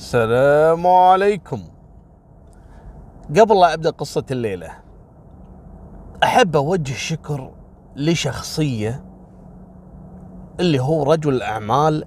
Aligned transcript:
السلام 0.00 0.86
عليكم. 0.86 1.60
قبل 3.38 3.60
لا 3.60 3.74
أبدأ 3.74 3.90
قصة 3.90 4.24
الليلة 4.30 4.68
أحب 6.22 6.56
أوجه 6.56 6.92
شكر 6.92 7.50
لشخصية 7.96 9.04
اللي 10.60 10.80
هو 10.82 11.02
رجل 11.12 11.34
الاعمال 11.34 12.04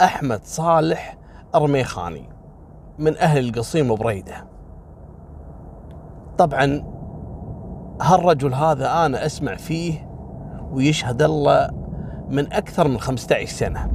أحمد 0.00 0.44
صالح 0.44 1.18
أرميخاني 1.54 2.28
من 2.98 3.16
أهل 3.16 3.48
القصيم 3.48 3.90
وبريده 3.90 4.46
طبعا 6.38 6.84
هالرجل 8.02 8.54
هذا 8.54 9.06
أنا 9.06 9.26
أسمع 9.26 9.54
فيه 9.56 10.10
ويشهد 10.72 11.22
الله 11.22 11.70
من 12.28 12.52
أكثر 12.52 12.88
من 12.88 13.00
15 13.00 13.46
سنة 13.46 13.90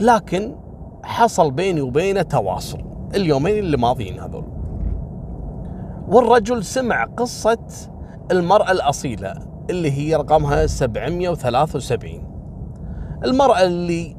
لكن 0.00 0.65
حصل 1.06 1.50
بيني 1.50 1.80
وبينه 1.80 2.22
تواصل 2.22 2.84
اليومين 3.14 3.58
اللي 3.58 3.76
ماضيين 3.76 4.20
هذول. 4.20 4.44
والرجل 6.08 6.64
سمع 6.64 7.04
قصة 7.04 7.66
المرأة 8.30 8.70
الأصيلة 8.70 9.34
اللي 9.70 9.92
هي 9.92 10.16
رقمها 10.16 10.66
773 10.66 12.10
المرأة 13.24 13.62
اللي 13.62 14.16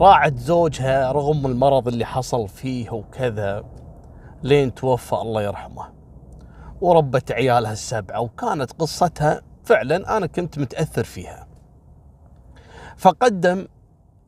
راعت 0.00 0.38
زوجها 0.38 1.12
رغم 1.12 1.46
المرض 1.46 1.88
اللي 1.88 2.04
حصل 2.04 2.48
فيه 2.48 2.90
وكذا 2.90 3.64
لين 4.42 4.74
توفى 4.74 5.12
الله 5.12 5.42
يرحمه. 5.42 5.84
وربت 6.80 7.32
عيالها 7.32 7.72
السبعة 7.72 8.20
وكانت 8.20 8.72
قصتها 8.72 9.42
فعلا 9.64 10.16
أنا 10.16 10.26
كنت 10.26 10.58
متأثر 10.58 11.04
فيها. 11.04 11.46
فقدم 12.96 13.66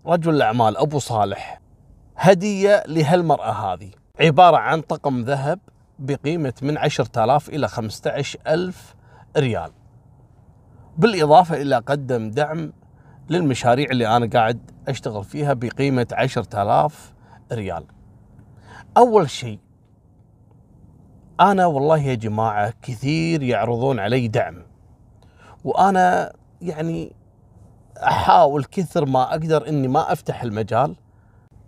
رجل 0.06 0.34
الأعمال 0.34 0.76
أبو 0.76 0.98
صالح 0.98 1.60
هدية 2.16 2.82
لهالمرأة 2.86 3.52
هذه. 3.52 3.90
عبارة 4.20 4.56
عن 4.56 4.80
طقم 4.80 5.22
ذهب 5.22 5.58
بقيمة 5.98 6.54
من 6.62 6.78
10000 6.78 7.48
إلى 7.48 7.68
15000 7.68 8.94
ريال. 9.36 9.70
بالإضافة 10.98 11.62
إلى 11.62 11.76
قدم 11.76 12.30
دعم 12.30 12.72
للمشاريع 13.30 13.90
اللي 13.90 14.16
أنا 14.16 14.26
قاعد 14.26 14.70
أشتغل 14.88 15.24
فيها 15.24 15.52
بقيمة 15.52 16.06
10000 16.12 17.14
ريال. 17.52 17.84
أول 18.96 19.30
شيء 19.30 19.58
أنا 21.40 21.66
والله 21.66 21.98
يا 21.98 22.14
جماعة 22.14 22.72
كثير 22.82 23.42
يعرضون 23.42 23.98
علي 23.98 24.28
دعم. 24.28 24.62
وأنا 25.64 26.32
يعني 26.62 27.12
أحاول 27.96 28.64
كثر 28.64 29.06
ما 29.06 29.30
أقدر 29.30 29.68
إني 29.68 29.88
ما 29.88 30.12
أفتح 30.12 30.42
المجال 30.42 30.96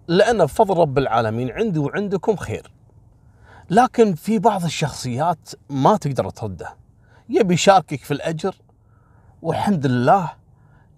لأن 0.09 0.45
بفضل 0.45 0.77
رب 0.77 0.99
العالمين 0.99 1.51
عندي 1.51 1.79
وعندكم 1.79 2.37
خير. 2.37 2.73
لكن 3.71 4.15
في 4.15 4.39
بعض 4.39 4.65
الشخصيات 4.65 5.51
ما 5.71 5.97
تقدر 5.97 6.31
ترده. 6.31 6.77
يبي 7.29 7.55
يشاركك 7.55 8.05
في 8.05 8.11
الأجر 8.11 8.55
والحمد 9.43 9.87
لله 9.87 10.33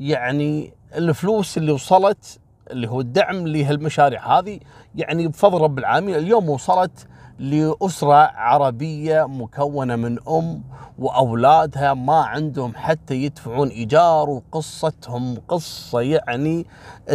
يعني 0.00 0.72
الفلوس 0.94 1.58
اللي 1.58 1.72
وصلت 1.72 2.40
اللي 2.70 2.88
هو 2.88 3.00
الدعم 3.00 3.46
لهالمشاريع 3.46 4.38
هذه 4.38 4.60
يعني 4.94 5.28
بفضل 5.28 5.60
رب 5.60 5.78
العالمين 5.78 6.14
اليوم 6.14 6.48
وصلت 6.48 7.06
لأسرة 7.38 8.14
عربية 8.34 9.26
مكونة 9.28 9.96
من 9.96 10.18
أم 10.28 10.62
وأولادها 10.98 11.94
ما 11.94 12.22
عندهم 12.22 12.72
حتى 12.74 13.14
يدفعون 13.14 13.68
إيجار 13.68 14.30
وقصتهم 14.30 15.38
قصة 15.48 16.00
يعني 16.00 16.66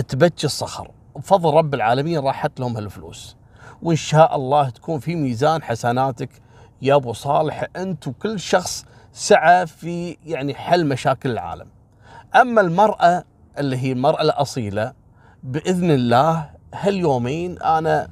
تبكي 0.07 0.45
الصخر. 0.45 0.91
بفضل 1.15 1.53
رب 1.53 1.73
العالمين 1.73 2.19
راحت 2.19 2.59
لهم 2.59 2.75
هالفلوس. 2.75 3.35
وإن 3.81 3.95
شاء 3.95 4.35
الله 4.35 4.69
تكون 4.69 4.99
في 4.99 5.15
ميزان 5.15 5.63
حسناتك 5.63 6.29
يا 6.81 6.95
أبو 6.95 7.13
صالح 7.13 7.67
أنت 7.75 8.07
وكل 8.07 8.39
شخص 8.39 8.85
سعى 9.13 9.67
في 9.67 10.17
يعني 10.25 10.53
حل 10.53 10.85
مشاكل 10.85 11.31
العالم. 11.31 11.67
أما 12.35 12.61
المرأة 12.61 13.23
اللي 13.57 13.77
هي 13.77 13.91
المرأة 13.91 14.21
الأصيلة 14.21 14.93
بإذن 15.43 15.91
الله 15.91 16.49
هاليومين 16.73 17.61
أنا 17.61 18.07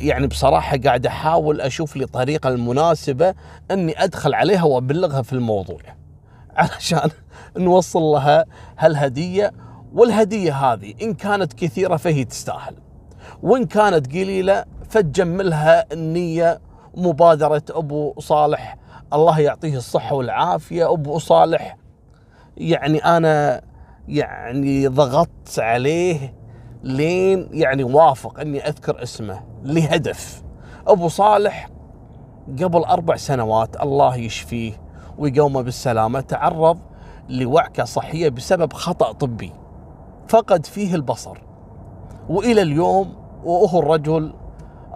يعني 0.00 0.26
بصراحة 0.26 0.76
قاعد 0.76 1.06
أحاول 1.06 1.60
أشوف 1.60 1.96
لي 1.96 2.06
طريقة 2.06 2.48
المناسبة 2.48 3.34
أني 3.70 4.04
أدخل 4.04 4.34
عليها 4.34 4.64
وأبلغها 4.64 5.22
في 5.22 5.32
الموضوع. 5.32 5.80
علشان 6.56 7.10
نوصل 7.56 8.00
لها 8.00 8.44
هالهدية 8.78 9.52
والهدية 9.92 10.54
هذه 10.54 10.94
إن 11.02 11.14
كانت 11.14 11.52
كثيرة 11.52 11.96
فهي 11.96 12.24
تستاهل. 12.24 12.74
وإن 13.42 13.66
كانت 13.66 14.06
قليلة 14.06 14.64
فتجملها 14.90 15.92
النية 15.92 16.60
مبادرة 16.96 17.62
أبو 17.70 18.14
صالح. 18.18 18.76
الله 19.12 19.40
يعطيه 19.40 19.76
الصحة 19.76 20.16
والعافية 20.16 20.92
أبو 20.92 21.18
صالح. 21.18 21.76
يعني 22.56 22.98
أنا 22.98 23.62
يعني 24.08 24.86
ضغطت 24.86 25.58
عليه 25.58 26.34
لين 26.82 27.48
يعني 27.52 27.84
وافق 27.84 28.40
إني 28.40 28.68
أذكر 28.68 29.02
اسمه 29.02 29.42
لهدف. 29.62 30.42
أبو 30.86 31.08
صالح 31.08 31.68
قبل 32.62 32.78
أربع 32.84 33.16
سنوات 33.16 33.82
الله 33.82 34.16
يشفيه 34.16 34.72
ويقومه 35.18 35.62
بالسلامة 35.62 36.20
تعرض 36.20 36.78
لوعكة 37.28 37.84
صحية 37.84 38.28
بسبب 38.28 38.72
خطأ 38.72 39.12
طبي. 39.12 39.52
فقد 40.30 40.66
فيه 40.66 40.94
البصر. 40.94 41.38
وإلى 42.28 42.62
اليوم 42.62 43.14
وهو 43.44 43.78
الرجل 43.78 44.34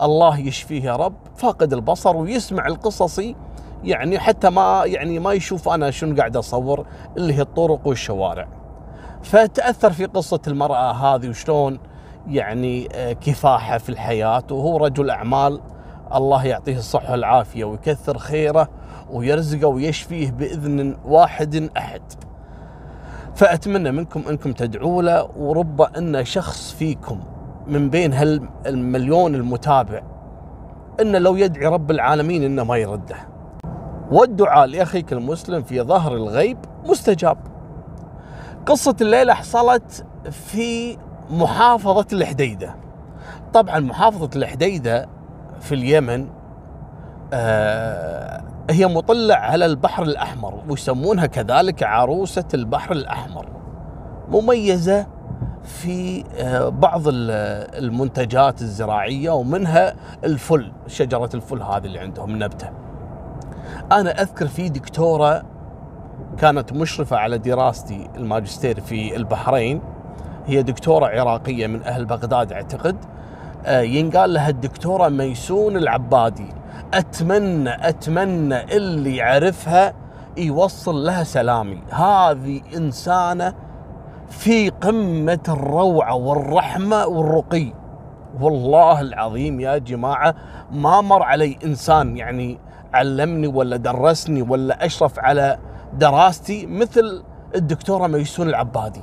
الله 0.02 0.38
يشفيه 0.38 0.82
يا 0.84 0.96
رب 0.96 1.14
فاقد 1.36 1.72
البصر 1.72 2.16
ويسمع 2.16 2.66
القصصي 2.66 3.36
يعني 3.84 4.18
حتى 4.18 4.50
ما 4.50 4.82
يعني 4.86 5.18
ما 5.18 5.32
يشوف 5.32 5.68
أنا 5.68 5.90
شنو 5.90 6.16
قاعد 6.16 6.36
أصور 6.36 6.86
اللي 7.16 7.34
هي 7.34 7.40
الطرق 7.40 7.86
والشوارع. 7.86 8.48
فتأثر 9.22 9.92
في 9.92 10.04
قصة 10.04 10.40
المرأة 10.46 10.92
هذه 10.92 11.28
وشلون 11.28 11.78
يعني 12.26 12.88
كفاحة 13.20 13.78
في 13.78 13.88
الحياة. 13.88 14.44
وهو 14.50 14.76
رجل 14.76 15.10
أعمال 15.10 15.60
الله 16.14 16.44
يعطيه 16.46 16.76
الصحة 16.76 17.12
والعافية 17.12 17.64
ويكثر 17.64 18.18
خيره 18.18 18.68
ويرزقه 19.10 19.66
ويشفيه 19.66 20.30
بإذن 20.30 20.96
واحد 21.04 21.70
أحد. 21.76 22.02
فأتمنى 23.34 23.92
منكم 23.92 24.22
أنكم 24.28 24.52
تدعوا 24.52 25.02
له 25.02 25.30
ورب 25.36 25.80
أن 25.82 26.24
شخص 26.24 26.72
فيكم 26.72 27.20
من 27.66 27.90
بين 27.90 28.12
هالمليون 28.12 29.34
المتابع 29.34 30.02
انه 31.00 31.18
لو 31.18 31.36
يدعي 31.36 31.66
رب 31.66 31.90
العالمين 31.90 32.42
إنه 32.42 32.64
ما 32.64 32.76
يرده. 32.76 33.16
والدعاء 34.10 34.66
لأخيك 34.66 35.12
المسلم 35.12 35.62
في 35.62 35.82
ظهر 35.82 36.14
الغيب 36.14 36.58
مستجاب. 36.86 37.38
قصة 38.66 38.96
الليلة 39.00 39.34
حصلت 39.34 40.06
في 40.30 40.98
محافظة 41.30 42.06
الحديدة 42.12 42.74
طبعا 43.52 43.80
محافظة 43.80 44.30
الحديدة 44.36 45.08
في 45.60 45.74
اليمن 45.74 46.26
آه 47.32 48.42
هي 48.70 48.86
مطلع 48.86 49.34
على 49.34 49.66
البحر 49.66 50.02
الأحمر 50.02 50.62
ويسمونها 50.68 51.26
كذلك 51.26 51.82
عروسة 51.82 52.44
البحر 52.54 52.92
الأحمر. 52.92 53.46
مميزة 54.28 55.06
في 55.64 56.24
آه 56.36 56.68
بعض 56.68 57.02
المنتجات 57.06 58.62
الزراعية 58.62 59.30
ومنها 59.30 59.94
الفل 60.24 60.72
شجرة 60.86 61.30
الفل 61.34 61.62
هذه 61.62 61.84
اللي 61.84 61.98
عندهم 61.98 62.42
نبتة. 62.42 62.70
أنا 63.92 64.22
أذكر 64.22 64.46
في 64.46 64.68
دكتورة 64.68 65.42
كانت 66.38 66.72
مشرفة 66.72 67.16
على 67.16 67.38
دراستي 67.38 68.10
الماجستير 68.16 68.80
في 68.80 69.16
البحرين. 69.16 69.80
هي 70.46 70.62
دكتورة 70.62 71.06
عراقية 71.06 71.66
من 71.66 71.82
أهل 71.82 72.04
بغداد 72.04 72.52
أعتقد. 72.52 72.96
ينقال 73.68 74.34
لها 74.34 74.48
الدكتورة 74.48 75.08
ميسون 75.08 75.76
العبادي. 75.76 76.48
أتمنى 76.94 77.88
أتمنى 77.88 78.76
اللي 78.76 79.16
يعرفها 79.16 79.94
يوصل 80.36 80.94
لها 80.94 81.24
سلامي. 81.24 81.82
هذه 81.90 82.60
إنسانة 82.76 83.54
في 84.28 84.68
قمة 84.70 85.40
الروعة 85.48 86.14
والرحمة 86.14 87.06
والرقي. 87.06 87.72
والله 88.40 89.00
العظيم 89.00 89.60
يا 89.60 89.78
جماعة 89.78 90.34
ما 90.70 91.00
مر 91.00 91.22
علي 91.22 91.58
إنسان 91.64 92.16
يعني 92.16 92.58
علمني 92.94 93.46
ولا 93.46 93.76
درسني 93.76 94.42
ولا 94.42 94.86
أشرف 94.86 95.18
على 95.18 95.58
دراستي 95.92 96.66
مثل 96.66 97.24
الدكتورة 97.54 98.06
ميسون 98.06 98.48
العبادي. 98.48 99.02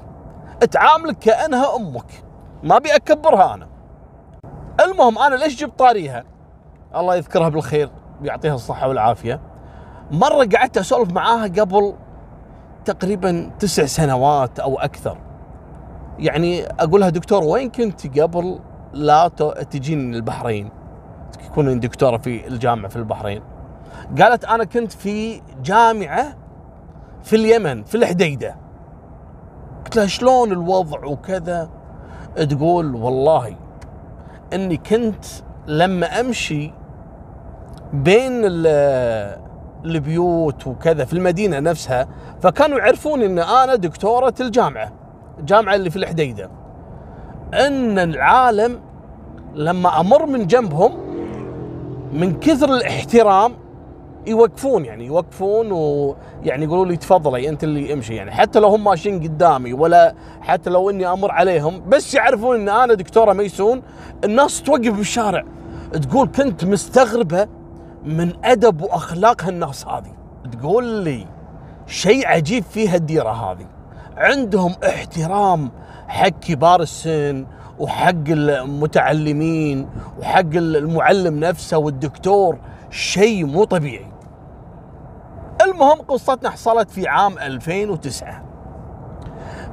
تعاملك 0.71 1.19
كأنها 1.19 1.75
أمك. 1.75 2.23
ما 2.63 2.77
أبي 2.77 2.95
أكبرها 2.95 3.53
أنا. 3.53 3.67
المهم 4.85 5.19
أنا 5.19 5.35
ليش 5.35 5.59
جبت 5.59 5.79
طاريها؟ 5.79 6.23
الله 6.95 7.15
يذكرها 7.15 7.49
بالخير 7.49 7.89
ويعطيها 8.21 8.55
الصحة 8.55 8.87
والعافية. 8.87 9.39
مرة 10.11 10.49
قعدت 10.55 10.77
أسولف 10.77 11.11
معاها 11.11 11.43
قبل 11.43 11.93
تقريبا 12.85 13.51
تسع 13.59 13.85
سنوات 13.85 14.59
أو 14.59 14.79
أكثر. 14.79 15.17
يعني 16.19 16.65
أقولها 16.65 17.09
دكتور 17.09 17.43
وين 17.43 17.69
كنت 17.69 18.19
قبل 18.19 18.59
لا 18.93 19.27
تجيني 19.71 20.17
البحرين؟ 20.17 20.69
تكون 21.49 21.79
دكتورة 21.79 22.17
في 22.17 22.47
الجامعة 22.47 22.87
في 22.87 22.95
البحرين. 22.95 23.43
قالت 24.21 24.45
أنا 24.45 24.63
كنت 24.63 24.91
في 24.91 25.41
جامعة 25.63 26.37
في 27.23 27.35
اليمن 27.35 27.83
في 27.83 27.95
الحديدة. 27.95 28.55
قلت 29.85 29.95
لها 29.95 30.05
شلون 30.05 30.51
الوضع 30.51 31.05
وكذا؟ 31.05 31.69
تقول 32.35 32.95
والله 32.95 33.55
إني 34.53 34.77
كنت 34.77 35.25
لما 35.67 36.19
أمشي 36.19 36.71
بين 37.93 38.41
البيوت 39.85 40.67
وكذا 40.67 41.05
في 41.05 41.13
المدينة 41.13 41.59
نفسها 41.59 42.07
فكانوا 42.41 42.79
يعرفون 42.79 43.21
إن 43.21 43.39
أنا 43.39 43.75
دكتورة 43.75 44.33
الجامعة 44.39 44.91
الجامعة 45.39 45.75
اللي 45.75 45.89
في 45.89 45.95
الحديدة. 45.95 46.49
إن 47.53 47.99
العالم 47.99 48.79
لما 49.55 49.99
أمر 49.99 50.25
من 50.25 50.47
جنبهم 50.47 50.91
من 52.13 52.39
كثر 52.39 52.73
الاحترام 52.73 53.53
يوقفون 54.27 54.85
يعني 54.85 55.05
يوقفون 55.05 55.71
ويعني 55.71 56.65
يقولوا 56.65 56.85
لي 56.85 56.97
تفضلي 56.97 57.49
أنت 57.49 57.63
اللي 57.63 57.93
امشي 57.93 58.15
يعني 58.15 58.31
حتى 58.31 58.59
لو 58.59 58.67
هم 58.67 58.83
ماشيين 58.83 59.23
قدامي 59.23 59.73
ولا 59.73 60.15
حتى 60.41 60.69
لو 60.69 60.89
إني 60.89 61.07
أمر 61.07 61.31
عليهم 61.31 61.89
بس 61.89 62.13
يعرفون 62.13 62.55
إن 62.55 62.69
أنا 62.69 62.93
دكتورة 62.93 63.33
ميسون 63.33 63.81
الناس 64.23 64.61
توقف 64.61 64.93
بالشارع 64.93 65.43
تقول 65.91 66.27
كنت 66.27 66.65
مستغربة 66.65 67.47
من 68.05 68.33
أدب 68.43 68.81
وأخلاق 68.81 69.43
هالناس 69.43 69.87
هذه 69.87 70.13
تقول 70.51 70.85
لي 70.85 71.27
شيء 71.87 72.27
عجيب 72.27 72.63
في 72.63 72.87
هالديرة 72.87 73.29
هذه 73.29 73.67
عندهم 74.17 74.75
احترام 74.85 75.71
حق 76.07 76.27
كبار 76.27 76.81
السن 76.81 77.45
وحق 77.79 78.27
المتعلمين 78.27 79.89
وحق 80.19 80.55
المعلم 80.55 81.39
نفسه 81.39 81.77
والدكتور 81.77 82.57
شيء 82.89 83.45
مو 83.45 83.63
طبيعي. 83.63 84.10
المهم 85.71 86.01
قصتنا 86.01 86.49
حصلت 86.49 86.91
في 86.91 87.07
عام 87.07 87.37
2009 87.39 88.43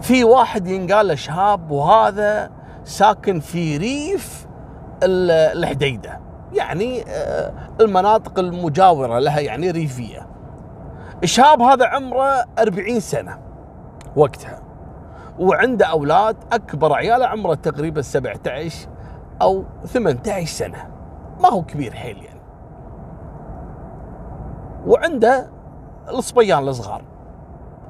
في 0.00 0.24
واحد 0.24 0.66
ينقال 0.66 1.08
له 1.08 1.14
شهاب 1.14 1.70
وهذا 1.70 2.50
ساكن 2.84 3.40
في 3.40 3.76
ريف 3.76 4.46
الحديدة. 5.02 6.20
يعني 6.52 7.04
آه، 7.08 7.52
المناطق 7.80 8.38
المجاورة 8.38 9.18
لها 9.18 9.40
يعني 9.40 9.70
ريفية. 9.70 10.26
شهاب 11.24 11.62
هذا 11.62 11.86
عمره 11.86 12.44
40 12.58 13.00
سنة 13.00 13.38
وقتها. 14.16 14.62
وعنده 15.38 15.86
أولاد 15.86 16.36
أكبر 16.52 16.92
عياله 16.92 17.26
عمره 17.26 17.54
تقريبا 17.54 18.02
17 18.02 18.88
أو 19.42 19.64
18 19.86 20.46
سنة. 20.46 20.88
ما 21.40 21.48
هو 21.48 21.62
كبير 21.62 21.94
حيل 21.94 22.16
يعني. 22.22 22.40
وعنده 24.86 25.50
الصبيان 26.10 26.68
الصغار. 26.68 27.02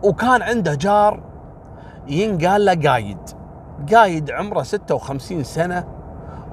وكان 0.02 0.42
عنده 0.42 0.74
جار 0.74 1.20
ينقال 2.08 2.64
له 2.64 2.90
قايد. 2.90 3.18
قايد 3.94 4.30
عمره 4.30 4.62
56 4.62 5.44
سنة 5.44 5.84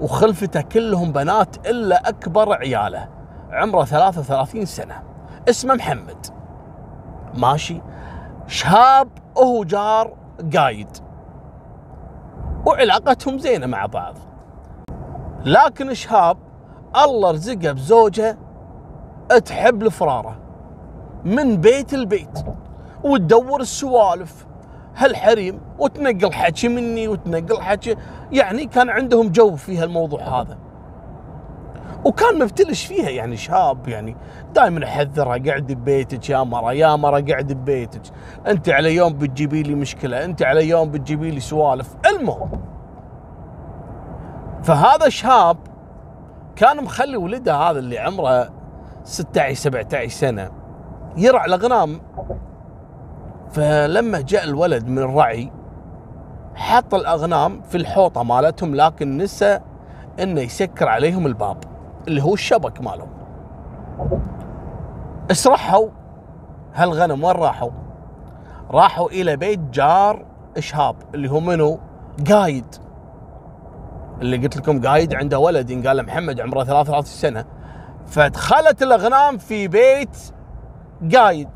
وخلفته 0.01 0.61
كلهم 0.61 1.11
بنات 1.11 1.67
إلا 1.67 2.09
أكبر 2.09 2.53
عياله. 2.53 3.09
عمره 3.51 3.83
33 3.83 4.65
سنة. 4.65 5.03
اسمه 5.49 5.73
محمد. 5.73 6.25
ماشي. 7.33 7.81
شاب 8.47 9.07
وهو 9.35 9.63
جار 9.63 10.13
قايد. 10.55 10.89
وعلاقتهم 12.65 13.37
زينة 13.37 13.65
مع 13.65 13.85
بعض. 13.85 14.15
لكن 15.45 15.93
شهاب 15.93 16.37
الله 17.03 17.31
رزقه 17.31 17.71
بزوجه 17.71 18.37
تحب 19.45 19.83
الفرارة. 19.83 20.44
من 21.25 21.57
بيت 21.57 21.93
البيت 21.93 22.39
وتدور 23.03 23.61
السوالف. 23.61 24.45
هالحريم 24.97 25.59
وتنقل 25.79 26.33
حكي 26.33 26.67
مني 26.67 27.07
وتنقل 27.07 27.61
حكي 27.61 27.95
يعني 28.31 28.65
كان 28.65 28.89
عندهم 28.89 29.29
جو 29.29 29.55
في 29.55 29.77
هالموضوع 29.77 30.41
هذا. 30.41 30.57
وكان 32.05 32.39
مفتلش 32.39 32.85
فيها 32.85 33.09
يعني 33.09 33.37
شاب 33.37 33.87
يعني 33.87 34.15
دائما 34.53 34.85
احذرها 34.85 35.37
قعد 35.51 35.71
ببيتك 35.71 36.29
يا 36.29 36.43
مرة 36.43 36.73
يا 36.73 36.95
مرة 36.95 37.19
قعد 37.31 37.53
ببيتك. 37.53 38.01
أنت 38.47 38.69
على 38.69 38.95
يوم 38.95 39.13
بتجيبي 39.13 39.63
لي 39.63 39.75
مشكلة 39.75 40.25
أنت 40.25 40.43
على 40.43 40.69
يوم 40.69 40.91
بتجيبي 40.91 41.31
لي 41.31 41.39
سوالف. 41.39 41.95
المهم 42.05 42.61
فهذا 44.63 45.09
شاب 45.09 45.57
كان 46.55 46.83
مخلي 46.83 47.17
ولده 47.17 47.55
هذا 47.55 47.79
اللي 47.79 47.99
عمره 47.99 48.49
16 49.03 49.53
17 49.55 50.07
سنة. 50.07 50.64
يرعى 51.17 51.45
الأغنام. 51.45 52.01
فلما 53.51 54.21
جاء 54.21 54.43
الولد 54.43 54.87
من 54.87 54.97
الرعي 54.97 55.51
حط 56.55 56.93
الأغنام 56.93 57.61
في 57.61 57.77
الحوطة 57.77 58.23
مالتهم 58.23 58.75
لكن 58.75 59.17
نسى 59.17 59.59
إنه 60.19 60.41
يسكر 60.41 60.87
عليهم 60.87 61.27
الباب 61.27 61.57
اللي 62.07 62.23
هو 62.23 62.33
الشبك 62.33 62.81
مالهم. 62.81 63.09
إيش 65.29 65.47
راحوا 65.47 65.89
هالغنم 66.73 67.23
وين 67.23 67.35
راحوا؟ 67.35 67.71
راحوا 68.71 69.09
إلى 69.09 69.35
بيت 69.37 69.59
جار 69.59 70.25
إشهاب 70.57 70.95
اللي 71.15 71.31
هو 71.31 71.39
منو؟ 71.39 71.79
قايد. 72.29 72.75
اللي 74.21 74.37
قلت 74.37 74.57
لكم 74.57 74.81
قايد 74.81 75.15
عنده 75.15 75.39
ولد 75.39 75.69
ينقال 75.69 76.05
محمد 76.05 76.39
عمره 76.41 76.63
33 76.63 77.03
سنة. 77.03 77.45
فدخلت 78.05 78.83
الأغنام 78.83 79.37
في 79.37 79.67
بيت 79.67 80.17
قايد. 81.15 81.49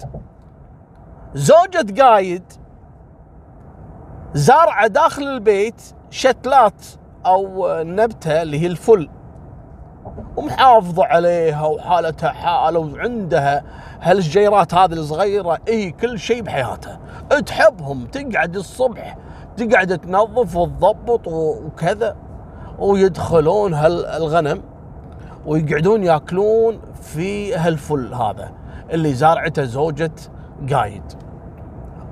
زوجة 1.34 2.02
قايد 2.04 2.44
زارعة 4.34 4.88
داخل 4.88 5.24
البيت 5.24 5.82
شتلات 6.10 6.86
أو 7.26 7.68
نبتة 7.84 8.42
اللي 8.42 8.60
هي 8.60 8.68
الفل. 8.68 9.10
ومحافظة 10.38 11.06
عليها 11.06 11.66
وحالتها 11.66 12.30
حالة 12.30 12.80
وعندها 12.80 13.64
هالشجيرات 14.02 14.74
هذه 14.74 14.94
الصغيرة. 14.94 15.58
إي 15.68 15.92
كل 15.92 16.20
شيء 16.20 16.42
بحياتها. 16.42 17.00
تحبهم 17.46 18.06
تقعد 18.06 18.56
الصبح 18.56 19.18
تقعد 19.58 19.98
تنظف 19.98 20.56
وتضبط 20.56 21.28
وكذا. 21.28 22.16
ويدخلون 22.80 23.74
هالغنم 23.74 24.62
ويقعدون 25.46 26.04
ياكلون 26.04 26.80
في 27.02 27.56
هالفل 27.56 28.14
هذا. 28.14 28.52
اللي 28.92 29.14
زارعته 29.14 29.64
زوجة 29.64 30.12
قايد. 30.72 31.04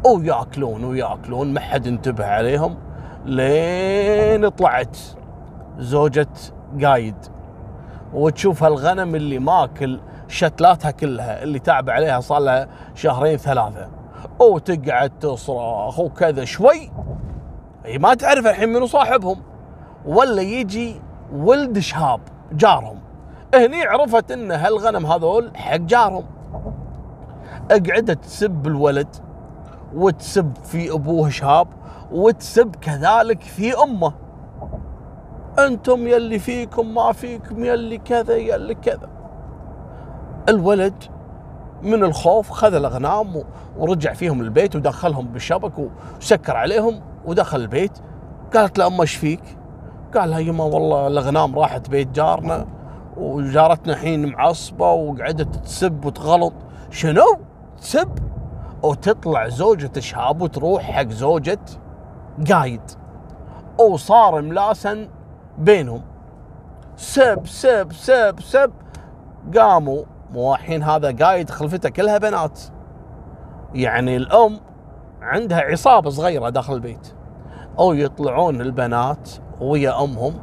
وياكلون 0.06 0.84
وياكلون 0.84 1.54
ما 1.54 1.60
حد 1.60 1.88
انتبه 1.88 2.26
عليهم. 2.26 2.78
لين 3.26 4.50
طلعت 4.50 4.98
زوجة 5.78 6.28
قايد. 6.84 7.16
وتشوف 8.14 8.64
هالغنم 8.64 9.16
اللي 9.16 9.40
ماكل 9.40 10.00
شتلاتها 10.28 10.92
كلها 10.92 11.44
اللي 11.44 11.60
تعب 11.60 11.90
عليها 11.90 12.20
صار 12.20 12.40
لها 12.40 12.68
شهرين 12.96 13.38
ثلاثة. 13.38 13.90
وتقعد 14.40 15.10
تصرخ 15.20 16.00
وكذا 16.00 16.46
شوي. 16.46 16.92
هي 17.86 17.98
ما 17.98 18.14
تعرف 18.14 18.48
الحين 18.48 18.70
منو 18.70 18.86
صاحبهم. 18.86 19.42
ولا 20.06 20.42
يجي 20.42 21.02
ولد 21.34 21.80
شهاب 21.80 22.20
جارهم. 22.52 23.00
هني 23.56 23.84
عرفت 23.84 24.32
إن 24.32 24.52
هالغنم 24.52 25.06
هذول 25.06 25.52
حق 25.58 25.76
جارهم. 25.76 26.26
قعدت 27.72 28.24
تسب 28.24 28.68
الولد 28.68 29.16
وتسب 29.96 30.52
في 30.64 30.92
أبوه 30.92 31.30
شهاب 31.30 31.68
وتسب 32.12 32.76
كذلك 32.76 33.42
في 33.42 33.84
أمه 33.84 34.14
أنتم 35.60 36.08
يلي 36.08 36.40
فيكم 36.40 36.94
ما 36.94 37.12
فيكم 37.12 37.66
يلي 37.66 37.98
كذا 37.98 38.36
يلي 38.36 38.76
كذا 38.76 39.10
الولد 40.50 41.04
من 41.84 42.04
الخوف 42.04 42.50
خذ 42.50 42.74
الأغنام 42.74 43.44
ورجع 43.78 44.14
فيهم 44.14 44.42
البيت 44.42 44.76
ودخلهم 44.76 45.28
بالشبك 45.28 45.74
وسكر 46.20 46.58
عليهم 46.58 47.02
ودخل 47.26 47.60
البيت 47.60 47.92
قالت 48.54 48.78
له 48.78 48.88
امه 48.88 49.02
إيش 49.02 49.16
فيك؟ 49.16 49.42
قال 50.16 50.30
لها 50.30 50.40
يما 50.40 50.64
والله 50.64 51.08
الأغنام 51.08 51.60
راحت 51.60 51.90
بيت 51.90 52.08
جارنا 52.08 52.68
وجارتنا 53.18 53.94
الحين 53.94 54.26
معصبة 54.26 54.92
وقعدت 54.92 55.56
تسب 55.56 56.06
وتغلط 56.06 56.54
شنو؟ 56.90 57.47
تسب 57.82 58.20
وتطلع 58.84 59.48
زوجة 59.48 60.00
شهاب 60.00 60.42
وتروح 60.42 60.92
حق 60.92 61.08
زوجة 61.08 61.60
قايد 62.52 62.82
وصار 63.80 64.42
ملاسن 64.42 65.10
بينهم. 65.58 66.02
سب 66.96 67.48
سب 67.48 67.92
سب 67.92 68.40
سب. 68.40 68.72
قاموا. 69.58 70.04
مو 70.32 70.56
الحين 70.56 70.84
هذا 70.84 71.26
قايد 71.26 71.50
خلفته 71.50 71.90
كلها 71.90 72.18
بنات. 72.18 72.62
يعني 73.74 74.18
الأم 74.18 74.60
عندها 75.22 75.62
عصابة 75.62 76.10
صغيرة 76.10 76.50
داخل 76.50 76.74
البيت. 76.74 77.14
أو 77.80 77.94
يطلعون 77.94 78.62
البنات 78.62 79.30
ويا 79.62 80.04
أمهم 80.04 80.34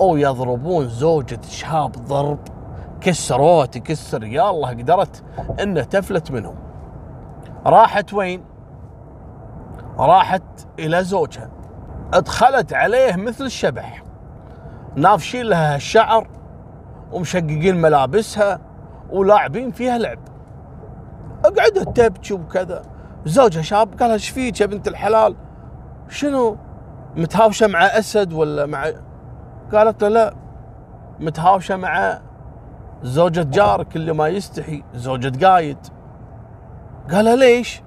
أو 0.00 0.16
يضربون 0.16 0.88
زوجة 0.88 1.40
شهاب 1.48 1.92
ضرب. 1.92 2.38
كسروها 3.00 3.66
تكسر 3.66 4.24
يا 4.24 4.50
الله 4.50 4.68
قدرت 4.68 5.24
إنه 5.62 5.82
تفلت 5.82 6.30
منهم. 6.30 6.56
راحت 7.66 8.14
وين؟ 8.14 8.44
راحت 9.98 10.42
إلى 10.78 11.04
زوجها. 11.04 11.50
ادخلت 12.14 12.72
عليه 12.72 13.16
مثل 13.16 13.44
الشبح. 13.44 14.02
نافشين 14.96 15.46
لها 15.46 15.76
الشعر 15.76 16.28
ومشققين 17.12 17.76
ملابسها 17.76 18.60
ولاعبين 19.10 19.70
فيها 19.70 19.98
لعب. 19.98 20.18
قعدت 21.44 21.96
تبكي 21.96 22.34
وكذا. 22.34 22.82
زوجها 23.24 23.62
شاب 23.62 24.00
قال 24.00 24.10
إيش 24.10 24.28
فيك 24.28 24.60
يا 24.60 24.66
بنت 24.66 24.88
الحلال؟ 24.88 25.36
شنو 26.08 26.56
متهاوشة 27.16 27.66
مع 27.66 27.84
أسد 27.84 28.32
ولا 28.32 28.66
مع 28.66 28.90
قالت 29.72 30.02
له 30.02 30.08
لا 30.08 30.34
متهاوشة 31.20 31.76
مع 31.76 32.20
زوجة 33.02 33.42
جارك 33.42 33.96
اللي 33.96 34.12
ما 34.12 34.28
يستحي 34.28 34.82
زوجة 34.94 35.46
قايد. 35.46 35.78
قال 37.12 37.38
ليش؟ 37.38 37.82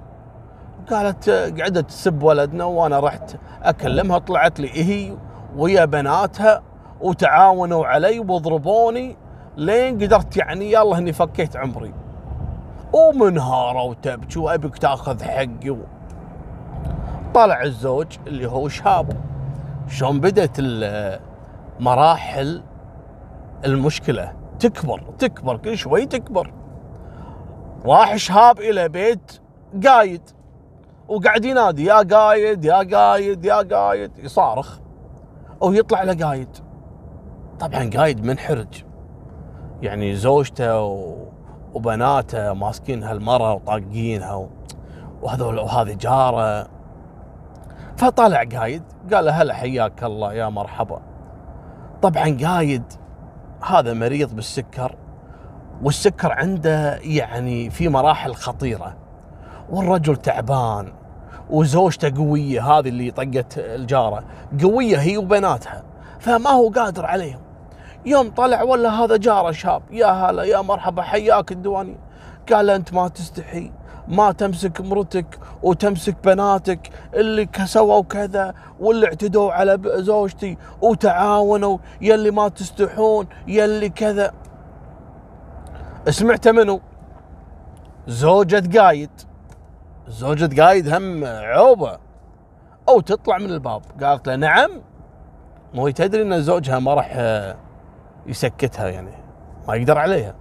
قالت 0.90 1.30
قعدت 1.30 1.88
تسب 1.88 2.22
ولدنا 2.22 2.64
وأنا 2.64 3.00
رحت 3.00 3.36
أكلمها 3.62 4.18
طلعت 4.18 4.60
لي 4.60 4.70
هي 4.72 5.16
ويا 5.56 5.84
بناتها 5.84 6.62
وتعاونوا 7.00 7.86
علي 7.86 8.18
وضربوني 8.18 9.16
لين 9.56 9.94
قدرت 10.02 10.36
يعني 10.36 10.72
يلا 10.72 10.98
اني 10.98 11.12
فكيت 11.12 11.56
عمري. 11.56 11.94
ومنهارة 12.92 13.82
وتبكي 13.82 14.38
وأبيك 14.38 14.78
تأخذ 14.78 15.22
حقي 15.22 15.70
و... 15.70 15.78
طلع 17.34 17.62
الزوج 17.62 18.06
اللي 18.26 18.46
هو 18.46 18.68
شاب 18.68 19.12
شلون 19.88 20.20
بدت 20.20 20.60
مراحل 21.80 22.62
المشكلة؟ 23.64 24.32
تكبر 24.58 25.02
تكبر 25.18 25.56
كل 25.56 25.78
شوي 25.78 26.06
تكبر. 26.06 26.52
راح 27.84 28.16
شهاب 28.16 28.58
إلى 28.58 28.88
بيت 28.88 29.40
قايد 29.86 30.22
وقاعد 31.08 31.44
ينادي 31.44 31.84
يا 31.84 32.02
قايد 32.02 32.64
يا 32.64 32.96
قايد 32.96 33.44
يا 33.44 33.62
قايد. 33.62 34.18
يصارخ 34.18 34.78
ويطلع 35.60 36.02
له 36.02 36.26
قايد. 36.26 36.48
طبعا 37.60 37.90
قايد 37.96 38.26
منحرج. 38.26 38.84
يعني 39.82 40.14
زوجته 40.14 40.80
وبناته 41.74 42.52
ماسكين 42.52 43.02
هالمرة 43.02 43.54
وطاقينها 43.54 44.48
وهذول 45.22 45.58
وهذه 45.58 45.94
جارة. 45.94 46.68
فطلع 47.96 48.44
قايد 48.44 48.82
قال 49.12 49.24
له 49.24 49.32
هلا 49.32 49.54
حياك 49.54 50.04
الله 50.04 50.34
يا 50.34 50.48
مرحبا. 50.48 51.00
طبعا 52.02 52.38
قايد 52.44 52.82
هذا 53.66 53.94
مريض 53.94 54.34
بالسكر 54.36 54.96
والسكر 55.82 56.32
عنده 56.32 56.96
يعني 56.96 57.70
في 57.70 57.88
مراحل 57.88 58.34
خطيرة. 58.34 58.96
والرجل 59.70 60.16
تعبان 60.16 60.92
وزوجته 61.50 62.16
قوية 62.16 62.66
هذه 62.72 62.88
اللي 62.88 63.10
طقت 63.10 63.58
الجارة 63.58 64.24
قوية 64.62 64.96
هي 64.96 65.16
وبناتها 65.16 65.82
فما 66.20 66.50
هو 66.50 66.68
قادر 66.68 67.06
عليهم. 67.06 67.40
يوم 68.06 68.30
طلع 68.30 68.62
ولا 68.62 68.90
هذا 68.90 69.16
جارة 69.16 69.50
شاب 69.50 69.82
يا 69.90 70.06
هلا 70.06 70.42
يا 70.42 70.60
مرحبا 70.60 71.02
حياك 71.02 71.52
الديواني 71.52 71.96
قال 72.52 72.70
أنت 72.70 72.92
ما 72.94 73.08
تستحي. 73.08 73.72
ما 74.08 74.32
تمسك 74.32 74.80
مرتك 74.80 75.38
وتمسك 75.62 76.16
بناتك 76.24 76.90
اللي 77.14 77.48
سووا 77.64 78.02
كذا 78.02 78.54
واللي 78.80 79.06
اعتدوا 79.06 79.52
على 79.52 79.78
زوجتي 79.84 80.58
وتعاونوا 80.82 81.78
يلي 82.00 82.30
ما 82.30 82.48
تستحون 82.48 83.26
يلي 83.46 83.88
كذا. 83.88 84.32
سمعت 86.08 86.48
منه 86.48 86.80
زوجة 88.06 88.78
قايد. 88.78 89.10
زوجة 90.08 90.62
قايد 90.62 90.94
هم 90.94 91.24
عوبة. 91.24 91.98
أو 92.88 93.00
تطلع 93.00 93.38
من 93.38 93.50
الباب. 93.50 93.82
قالت 94.02 94.28
له 94.28 94.36
نعم. 94.36 94.70
مو 95.74 95.88
تدري 95.88 96.22
إن 96.22 96.42
زوجها 96.42 96.78
ما 96.78 96.94
راح 96.94 97.16
يسكتها 98.26 98.88
يعني. 98.88 99.12
ما 99.68 99.74
يقدر 99.74 99.98
عليها. 99.98 100.34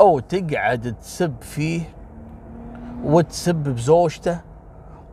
أو 0.00 0.18
تقعد 0.18 0.94
تسب 1.00 1.34
فيه 1.40 1.99
وتسب 3.04 3.54
بزوجته 3.54 4.40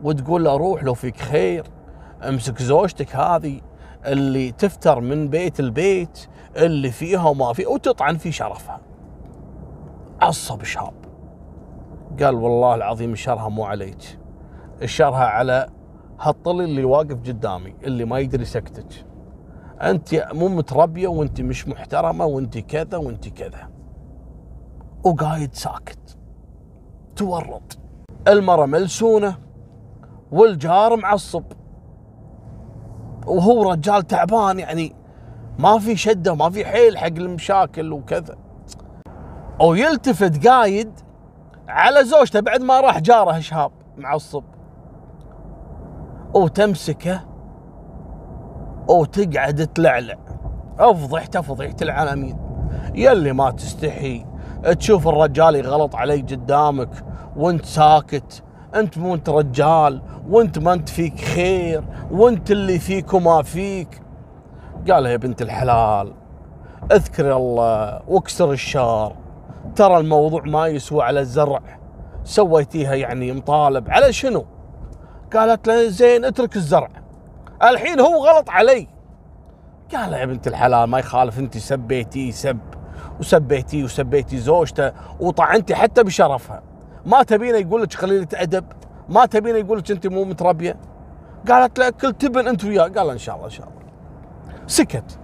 وتقول 0.02 0.44
له 0.44 0.56
روح 0.56 0.84
لو 0.84 0.94
فيك 0.94 1.16
خير 1.16 1.66
امسك 2.22 2.62
زوجتك 2.62 3.16
هذه 3.16 3.60
اللي 4.06 4.52
تفتر 4.52 5.00
من 5.00 5.28
بيت 5.28 5.60
البيت 5.60 6.26
اللي 6.56 6.90
فيها 6.90 7.28
وما 7.28 7.52
فيه 7.52 7.66
وتطعن 7.66 8.16
في 8.16 8.32
شرفها. 8.32 8.80
عصب 10.22 10.62
شاب. 10.62 10.94
قال 12.22 12.34
والله 12.34 12.74
العظيم 12.74 13.14
شرها 13.14 13.48
مو 13.48 13.64
عليك. 13.64 14.18
شرها 14.84 15.24
على 15.24 15.66
هالطلي 16.20 16.64
اللي 16.64 16.84
واقف 16.84 17.12
قدامي 17.12 17.74
اللي 17.84 18.04
ما 18.04 18.18
يدري 18.18 18.42
يسكتك. 18.42 19.06
انت 19.82 20.28
مو 20.32 20.48
متربية 20.48 21.08
وانت 21.08 21.40
مش 21.40 21.68
محترمة 21.68 22.24
وانت 22.24 22.58
كذا 22.58 22.96
وانت 22.96 23.28
كذا. 23.28 23.70
وقايد 25.04 25.54
ساكت. 25.54 26.17
تورط. 27.18 27.78
المرة 28.28 28.66
ملسونة 28.66 29.34
والجار 30.32 30.96
معصب. 30.96 31.44
وهو 33.26 33.70
رجال 33.70 34.02
تعبان 34.02 34.58
يعني 34.58 34.96
ما 35.58 35.78
في 35.78 35.96
شدة 35.96 36.32
وما 36.32 36.50
في 36.50 36.64
حيل 36.64 36.98
حق 36.98 37.06
المشاكل 37.06 37.92
وكذا. 37.92 38.36
أو 39.60 39.74
يلتفت 39.74 40.46
قايد 40.46 40.90
على 41.68 42.04
زوجته 42.04 42.40
بعد 42.40 42.60
ما 42.60 42.80
راح 42.80 42.98
جاره 42.98 43.40
شهاب 43.40 43.70
معصب. 43.96 44.44
وتمسكه 46.34 47.20
وتقعد 48.88 49.66
تلعلع. 49.66 50.18
افضحته 50.78 51.40
فضيحة 51.40 51.76
العالمين. 51.82 52.38
يلي 52.94 53.32
ما 53.32 53.50
تستحي. 53.50 54.26
تشوف 54.78 55.08
الرجال 55.08 55.54
يغلط 55.54 55.96
علي 55.96 56.20
قدامك. 56.20 57.07
وانت 57.38 57.64
ساكت 57.64 58.42
انت 58.74 58.98
مو 58.98 59.14
انت 59.14 59.28
رجال 59.28 60.02
وانت 60.28 60.58
ما 60.58 60.72
انت 60.72 60.88
فيك 60.88 61.20
خير 61.20 61.84
وانت 62.10 62.50
اللي 62.50 62.78
فيك 62.78 63.14
وما 63.14 63.42
فيك. 63.42 64.02
قال 64.90 65.06
يا 65.06 65.16
بنت 65.16 65.42
الحلال 65.42 66.12
اذكر 66.92 67.36
الله 67.36 68.00
واكسر 68.08 68.52
الشار. 68.52 69.16
ترى 69.76 69.98
الموضوع 69.98 70.42
ما 70.42 70.66
يسوى 70.66 71.02
على 71.02 71.20
الزرع 71.20 71.60
سويتيها 72.24 72.94
يعني 72.94 73.32
مطالب. 73.32 73.90
على 73.90 74.12
شنو؟ 74.12 74.44
قالت 75.32 75.68
له 75.68 75.88
زين 75.88 76.24
اترك 76.24 76.56
الزرع. 76.56 76.90
الحين 77.62 78.00
هو 78.00 78.26
غلط 78.26 78.50
علي. 78.50 78.88
قال 79.94 80.12
يا 80.12 80.24
بنت 80.24 80.46
الحلال 80.46 80.90
ما 80.90 80.98
يخالف 80.98 81.38
انت 81.38 81.58
سبيتي 81.58 82.32
سب 82.32 82.58
وسبيتي 83.20 83.84
وسبيتي 83.84 84.38
زوجته 84.38 84.92
وطعنتي 85.20 85.74
حتى 85.74 86.02
بشرفها. 86.02 86.62
ما 87.08 87.22
تبينه 87.22 87.58
يقول 87.58 87.82
لك 87.82 87.96
قليلة 87.96 88.28
ادب 88.34 88.64
ما 89.08 89.26
تبينه 89.26 89.58
يقول 89.58 89.78
لك 89.78 89.90
أنت 89.90 90.06
مو 90.06 90.24
متربية؟ 90.24 90.76
قالت 91.48 91.78
له 91.78 91.90
كل 91.90 92.12
تبن 92.12 92.48
أنت 92.48 92.64
وياه. 92.64 92.88
قال 92.88 93.10
إن 93.10 93.18
شاء 93.18 93.34
الله 93.36 93.46
إن 93.46 93.50
شاء 93.50 93.68
الله. 93.68 93.78
سكت. 94.66 95.18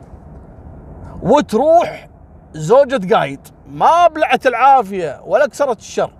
وتروح 1.22 2.08
زوجة 2.52 3.14
قايد. 3.14 3.40
ما 3.66 4.06
بلعت 4.06 4.46
العافية 4.46 5.20
ولا 5.24 5.46
كسرت 5.46 5.78
الشر. 5.78 6.10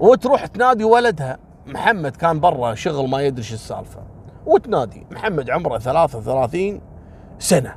وتروح 0.00 0.46
تنادي 0.46 0.84
ولدها. 0.84 1.38
محمد 1.66 2.16
كان 2.16 2.40
برا 2.40 2.74
شغل 2.74 3.08
ما 3.08 3.20
يدري 3.22 3.42
شو 3.42 3.54
السالفة. 3.54 4.00
وتنادي. 4.46 5.06
محمد 5.10 5.50
عمره 5.50 5.78
33 5.78 6.80
سنة. 7.38 7.74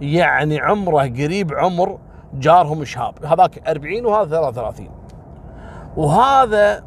يعني 0.00 0.60
عمره 0.60 1.02
قريب 1.02 1.54
عمر 1.54 1.98
جارهم 2.34 2.84
شهاب. 2.84 3.24
هذاك 3.24 3.68
40 3.68 4.06
وهذا 4.06 4.30
33 4.30 5.03
وهذا 5.96 6.84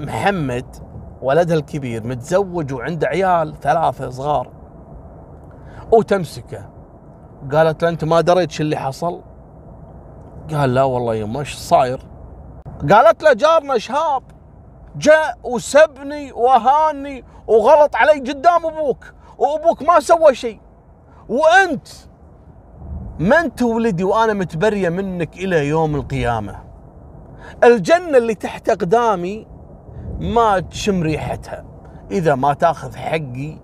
محمد 0.00 0.76
ولدها 1.22 1.56
الكبير 1.56 2.06
متزوج 2.06 2.72
وعنده 2.72 3.06
عيال 3.06 3.60
ثلاثة 3.60 4.10
صغار. 4.10 4.50
وتمسكه. 5.92 6.68
قالت 7.52 7.82
له 7.82 7.88
أنت 7.88 8.04
ما 8.04 8.20
دريت 8.20 8.50
شو 8.50 8.62
اللي 8.62 8.76
حصل؟ 8.76 9.20
قال 10.52 10.74
لا 10.74 10.82
والله 10.82 11.14
يما 11.14 11.40
إيش 11.40 11.54
صاير؟ 11.54 12.00
قالت 12.90 13.22
له 13.22 13.32
جارنا 13.32 13.78
شهاب 13.78 14.22
جاء 14.96 15.38
وسبني 15.44 16.32
وهاني 16.32 17.24
وغلط 17.46 17.96
علي 17.96 18.20
قدام 18.20 18.66
أبوك 18.66 19.14
وأبوك 19.38 19.82
ما 19.82 20.00
سوى 20.00 20.34
شيء. 20.34 20.60
وأنت 21.28 21.88
ما 23.18 23.40
أنت 23.40 23.62
ولدي 23.62 24.04
وأنا 24.04 24.32
متبرية 24.32 24.88
منك 24.88 25.36
إلى 25.36 25.68
يوم 25.68 25.94
القيامة. 25.94 26.73
الجنة 27.64 28.18
اللي 28.18 28.34
تحت 28.34 28.68
أقدامي 28.68 29.46
ما 30.20 30.60
تشم 30.60 31.02
ريحتها 31.02 31.64
إذا 32.10 32.34
ما 32.34 32.54
تأخذ 32.54 32.96
حقي 32.96 33.58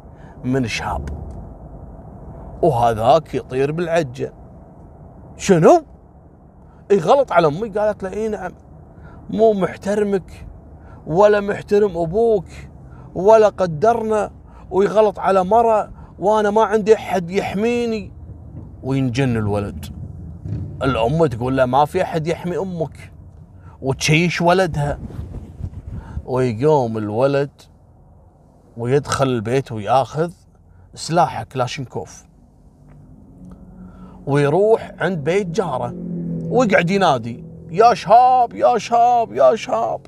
من 0.45 0.67
شهاب. 0.67 1.09
وهذاك 2.63 3.35
يطير 3.35 3.73
بالعجة. 3.73 4.33
شنو؟ 5.37 5.85
إي 6.91 6.99
غلط 6.99 7.33
على 7.33 7.47
أمي 7.47 7.69
قالت 7.69 8.03
له 8.03 8.13
إي 8.13 8.29
نعم. 8.29 8.53
مو 9.31 9.53
محترمك 9.53 10.47
ولا 11.07 11.41
محترم 11.41 11.97
أبوك 11.97 12.47
ولا 13.15 13.49
قدرنا 13.49 14.31
ويغلط 14.71 15.19
على 15.19 15.45
مرة 15.45 15.91
وأنا 16.19 16.51
ما 16.51 16.63
عندي 16.63 16.95
أحد 16.95 17.31
يحميني. 17.31 18.13
وينجن 18.83 19.37
الولد. 19.37 19.87
الأم 20.83 21.27
تقول 21.27 21.57
له 21.57 21.67
ما 21.67 21.85
في 21.85 22.03
أحد 22.03 22.27
يحمي 22.27 22.59
أمك. 22.59 23.10
وتشيش 23.83 24.41
ولدها. 24.41 24.99
ويقوم 26.25 26.99
الولد 26.99 27.51
ويدخل 28.77 29.27
البيت 29.27 29.73
وياخذ 29.73 30.33
سلاحه 30.95 31.45
كلاشنكوف 31.45 32.25
ويروح 34.27 34.93
عند 34.99 35.19
بيت 35.19 35.47
جاره. 35.47 35.95
ويقعد 36.43 36.91
ينادي 36.91 37.45
يا 37.71 37.95
شهاب 37.95 38.55
يا 38.55 38.79
شهاب 38.79 39.33
يا 39.33 39.57
شهاب. 39.57 40.01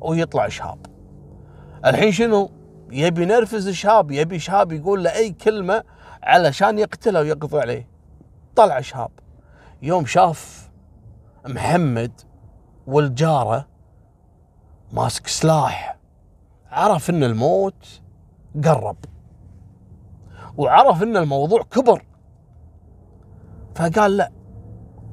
ويطلع 0.00 0.48
شهاب. 0.48 0.78
الحين 1.86 2.12
شنو؟ 2.12 2.50
يبي 2.92 3.24
نرفز 3.24 3.68
شهاب 3.68 4.10
يبي 4.10 4.38
شهاب 4.38 4.72
يقول 4.72 5.04
له 5.04 5.16
أي 5.16 5.30
كلمة 5.30 5.82
علشان 6.22 6.78
يقتله 6.78 7.20
ويقضي 7.20 7.60
عليه. 7.60 7.88
طلع 8.56 8.80
شهاب. 8.80 9.10
يوم 9.82 10.06
شاف 10.06 10.70
محمد 11.46 12.12
والجارة 12.88 13.66
ماسك 14.92 15.26
سلاح. 15.26 15.98
عرف 16.70 17.10
إن 17.10 17.24
الموت 17.24 18.00
قرب. 18.64 18.96
وعرف 20.56 21.02
إن 21.02 21.16
الموضوع 21.16 21.62
كبر. 21.62 22.04
فقال 23.74 24.16
لا 24.16 24.32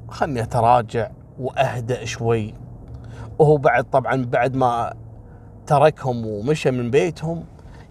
خلني 0.08 0.42
أتراجع 0.42 1.10
وأهدأ 1.38 2.04
شوي. 2.04 2.54
وهو 3.38 3.56
بعد 3.56 3.84
طبعا 3.84 4.24
بعد 4.24 4.56
ما 4.56 4.94
تركهم 5.66 6.26
ومشى 6.26 6.70
من 6.70 6.90
بيتهم 6.90 7.44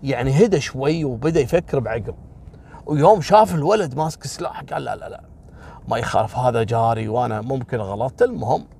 يعني 0.03 0.45
هدى 0.45 0.59
شوي 0.59 1.05
وبدأ 1.05 1.39
يفكر 1.39 1.79
بعقل. 1.79 2.15
ويوم 2.85 3.21
شاف 3.21 3.55
الولد 3.55 3.95
ماسك 3.95 4.27
سلاح 4.27 4.63
قال 4.63 4.83
لا 4.83 4.95
لا 4.95 5.09
لا 5.09 5.23
ما 5.87 5.97
يخالف 5.97 6.37
هذا 6.37 6.63
جاري 6.63 7.07
وأنا 7.07 7.41
ممكن 7.41 7.77
غلطت. 7.77 8.21
المهم 8.21 8.74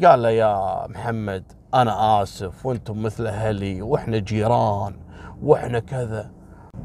قال 0.00 0.22
له 0.22 0.30
يا 0.30 0.86
محمد 0.86 1.52
أنا 1.74 2.22
آسف 2.22 2.66
وأنتم 2.66 3.02
مثل 3.02 3.26
أهلي 3.26 3.82
وإحنا 3.82 4.18
جيران 4.18 4.96
وإحنا 5.42 5.78
كذا. 5.78 6.30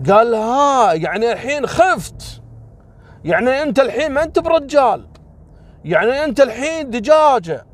قال 0.10 0.36
ها 0.36 0.94
يعني 0.94 1.32
الحين 1.32 1.68
خفت. 1.68 2.42
يعني 3.24 3.64
أنت 3.64 3.80
الحين 3.80 4.12
ما 4.12 4.24
أنت 4.24 4.40
برجال. 4.40 5.08
يعني 5.86 6.24
أنت 6.24 6.40
الحين 6.40 6.90
دجاجة. 6.90 7.66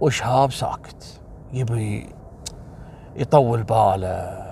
وشهاب 0.00 0.52
ساكت. 0.52 1.20
يبي 1.52 2.08
يطول 3.16 3.62
باله 3.62 4.46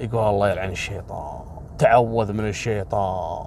يقول 0.00 0.28
الله 0.28 0.50
يلعن 0.50 0.70
الشيطان. 0.70 1.40
تعوذ 1.78 2.32
من 2.32 2.48
الشيطان. 2.48 3.46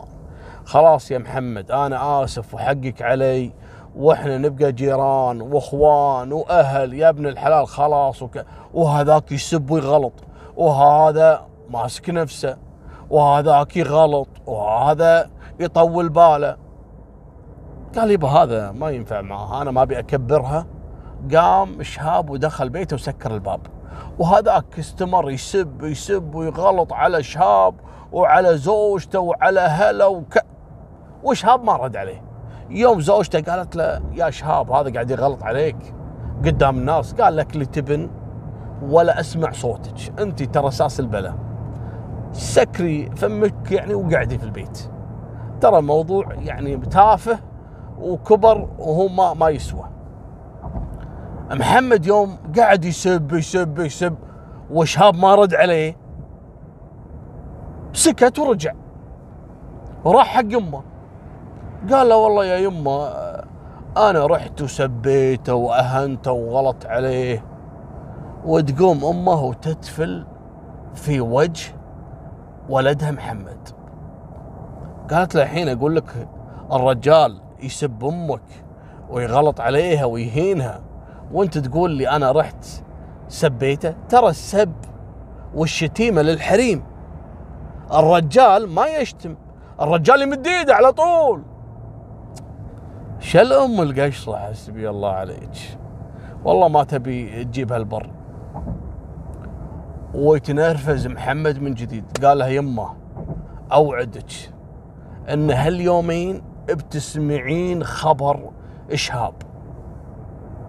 خلاص 0.66 1.12
يا 1.12 1.18
محمد 1.18 1.72
أنا 1.72 2.24
آسف 2.24 2.54
وحقك 2.54 3.02
علي 3.02 3.54
وإحنا 3.98 4.38
نبقى 4.38 4.72
جيران 4.72 5.42
واخوان 5.42 6.34
واهل 6.34 6.94
يا 6.94 7.10
ابن 7.10 7.28
الحلال 7.28 7.68
خلاص 7.68 8.22
وك... 8.22 8.46
وهذاك 8.74 9.32
يسب 9.32 9.72
ويغلط 9.72 10.14
وهذا 10.58 11.46
ماسك 11.70 12.10
نفسه 12.10 12.58
وهذاك 13.10 13.78
يغلط 13.78 14.28
وهذا 14.46 15.30
يطول 15.60 16.10
باله. 16.10 16.58
قال 17.98 18.12
يبا 18.12 18.28
هذا 18.28 18.72
ما 18.72 18.90
ينفع 18.90 19.22
معه 19.22 19.62
أنا 19.62 19.72
ما 19.72 19.82
أبي 19.82 20.00
أكبرها. 20.00 20.66
قام 21.36 21.84
شهاب 21.84 22.30
ودخل 22.30 22.70
بيته 22.70 22.94
وسكر 22.94 23.34
الباب. 23.34 23.60
وهذاك 24.20 24.80
استمر 24.80 25.32
يسب 25.32 25.84
يسب 25.84 26.36
ويغلط 26.36 26.94
على 26.94 27.24
شهاب 27.24 27.76
وعلى 28.12 28.58
زوجته 28.58 29.20
وعلى 29.20 29.60
هلا 29.60 30.06
وك 30.06 30.38
وشهاب 31.24 31.64
ما 31.64 31.76
رد 31.76 31.96
عليه. 31.98 32.35
يوم 32.70 33.02
زوجته 33.02 33.42
قالت 33.42 33.76
له 33.76 34.02
يا 34.14 34.30
شهاب 34.30 34.72
هذا 34.72 34.94
قاعد 34.94 35.12
يغلط 35.12 35.44
عليك. 35.44 35.78
قدام 36.46 36.78
الناس 36.78 37.14
قال 37.14 37.36
لك 37.36 37.58
لتبن 37.58 38.10
ولا 38.82 39.20
أسمع 39.20 39.52
صوتك. 39.52 40.20
أنت 40.20 40.44
ترى 40.44 40.68
أساس 40.68 41.00
البلاء. 41.00 41.36
سكري 42.32 43.10
فمك 43.16 43.72
يعني 43.72 43.94
وقعدي 43.94 44.38
في 44.38 44.44
البيت. 44.44 44.90
ترى 45.62 45.82
موضوع 45.82 46.34
يعني 46.34 46.78
تافه 46.78 47.40
وكبر 48.00 48.70
وهو 48.80 49.08
ما 49.08 49.34
ما 49.34 49.50
يسوى. 49.50 49.90
محمد 51.52 52.06
يوم 52.06 52.38
قاعد 52.58 52.86
يسب 52.86 53.34
يسب 53.34 53.80
يسب 53.80 54.16
وشهاب 54.72 55.16
ما 55.16 55.36
رد 55.36 55.54
عليه. 55.54 55.98
سكت 57.94 58.40
ورجع. 58.40 58.74
وراح 60.04 60.28
حق 60.28 60.54
أمه. 60.56 60.95
قال 61.94 62.10
له 62.10 62.16
والله 62.16 62.46
يا 62.46 62.58
يمه 62.58 63.10
أنا 63.98 64.26
رحت 64.26 64.62
وسبيته 64.62 65.54
وأهنته 65.54 66.32
وغلط 66.32 66.86
عليه. 66.86 67.46
وتقوم 68.46 69.06
أمه 69.06 69.44
وتتفل 69.44 70.26
في 70.94 71.22
وجه 71.22 71.76
ولدها 72.70 73.12
محمد. 73.12 73.70
قالت 75.12 75.36
له 75.36 75.44
الحين 75.44 75.70
أقول 75.70 75.96
لك 75.96 76.28
الرجال 76.72 77.42
يسب 77.64 78.06
أمك 78.06 78.42
ويغلط 79.10 79.62
عليها 79.62 80.06
ويهينها. 80.06 80.82
وأنت 81.34 81.58
تقول 81.58 81.92
لي 81.92 82.10
أنا 82.10 82.32
رحت 82.32 82.66
سبيته؟ 83.28 83.94
ترى 84.10 84.30
السب 84.30 84.74
والشتيمة 85.56 86.22
للحريم. 86.22 86.84
الرجال 87.94 88.70
ما 88.70 88.88
يشتم 88.88 89.36
الرجال 89.82 90.22
يمد 90.22 90.48
إيده 90.48 90.76
على 90.76 90.92
طول. 90.92 91.42
شل 93.26 93.54
أم 93.54 93.82
القشرة 93.82 94.36
حسبي 94.36 94.90
الله 94.90 95.12
عليك. 95.12 95.78
والله 96.44 96.68
ما 96.68 96.84
تبي 96.84 97.44
تجيب 97.44 97.74
هالبر. 97.74 98.10
ويتنرفز 100.14 101.08
محمد 101.08 101.62
من 101.62 101.74
جديد. 101.74 102.04
قال 102.26 102.38
له 102.38 102.48
يمه 102.48 102.90
أوعدك 103.72 104.32
إن 105.34 105.52
هاليومين 105.52 106.42
بتسمعين 106.68 107.84
خبر 107.84 108.52
إشهاب. 108.92 109.34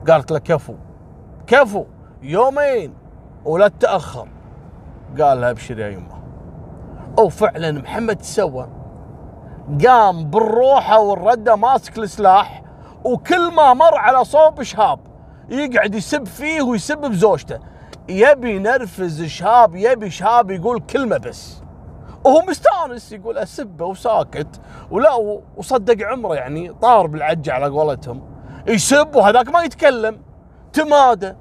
قالت 0.08 0.30
له 0.30 0.38
كفو 0.38 0.74
كفو 1.46 1.84
يومين 2.22 2.94
ولا 3.44 3.68
تتاخر 3.68 4.28
قال 5.20 5.40
لها 5.40 5.50
أبشر 5.50 5.78
يا 5.78 5.88
يمه. 5.88 6.16
وفعلا 7.18 7.72
محمد 7.72 8.22
سوى 8.22 8.68
قام 9.86 10.24
بالروحة 10.24 11.00
والردة 11.00 11.56
ماسك 11.56 11.98
السلاح 11.98 12.62
وكل 13.04 13.54
ما 13.54 13.74
مر 13.74 13.96
على 13.96 14.24
صوب 14.24 14.62
شهاب 14.62 14.98
يقعد 15.48 15.94
يسب 15.94 16.26
فيه 16.26 16.62
ويسب 16.62 16.98
بزوجته. 16.98 17.58
يبي 18.08 18.58
نرفز 18.58 19.22
شهاب 19.22 19.76
يبي 19.76 20.10
شهاب 20.10 20.50
يقول 20.50 20.80
كلمة 20.80 21.16
بس. 21.16 21.62
وهو 22.24 22.42
مستانس 22.48 23.12
يقول 23.12 23.38
أسبه 23.38 23.84
وساكت 23.86 24.60
ولا 24.90 25.40
وصدق 25.56 26.06
عمره 26.06 26.34
يعني 26.34 26.72
طار 26.82 27.06
بالعجه 27.06 27.52
على 27.52 27.66
قولتهم. 27.66 28.22
يسب 28.66 29.16
وهذاك 29.16 29.48
ما 29.48 29.62
يتكلم. 29.62 30.22
تمادى. 30.72 31.34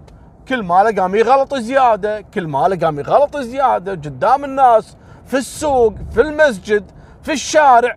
كل 0.48 0.64
ماله 0.64 1.02
قام 1.02 1.16
يغلط 1.16 1.56
زيادة 1.56 2.22
كل 2.22 2.48
ماله 2.48 2.86
قام 2.86 3.00
يغلط 3.00 3.38
زيادة. 3.38 3.92
قدام 3.92 4.44
الناس 4.44 4.98
في 5.26 5.38
السوق 5.38 5.94
في 6.12 6.22
المسجد 6.22 6.92
في 7.24 7.32
الشارع 7.32 7.96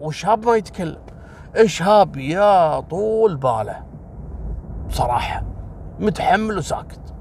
وشاب 0.00 0.46
ما 0.46 0.56
يتكلم؟ 0.56 1.00
اشهاب 1.56 2.16
يا 2.16 2.80
طول 2.80 3.36
باله. 3.36 3.82
بصراحة 4.88 5.42
متحمل 5.98 6.58
وساكت. 6.58 7.14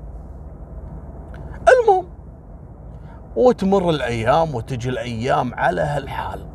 المهم 1.69 2.07
وتمر 3.35 3.89
الأيام 3.89 4.55
وتجي 4.55 4.89
الأيام 4.89 5.53
على 5.53 5.81
هالحال. 5.81 6.47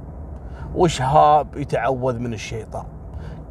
وشهاب 0.75 1.57
يتعوذ 1.57 2.19
من 2.19 2.35
الشيطان؟ 2.35 2.87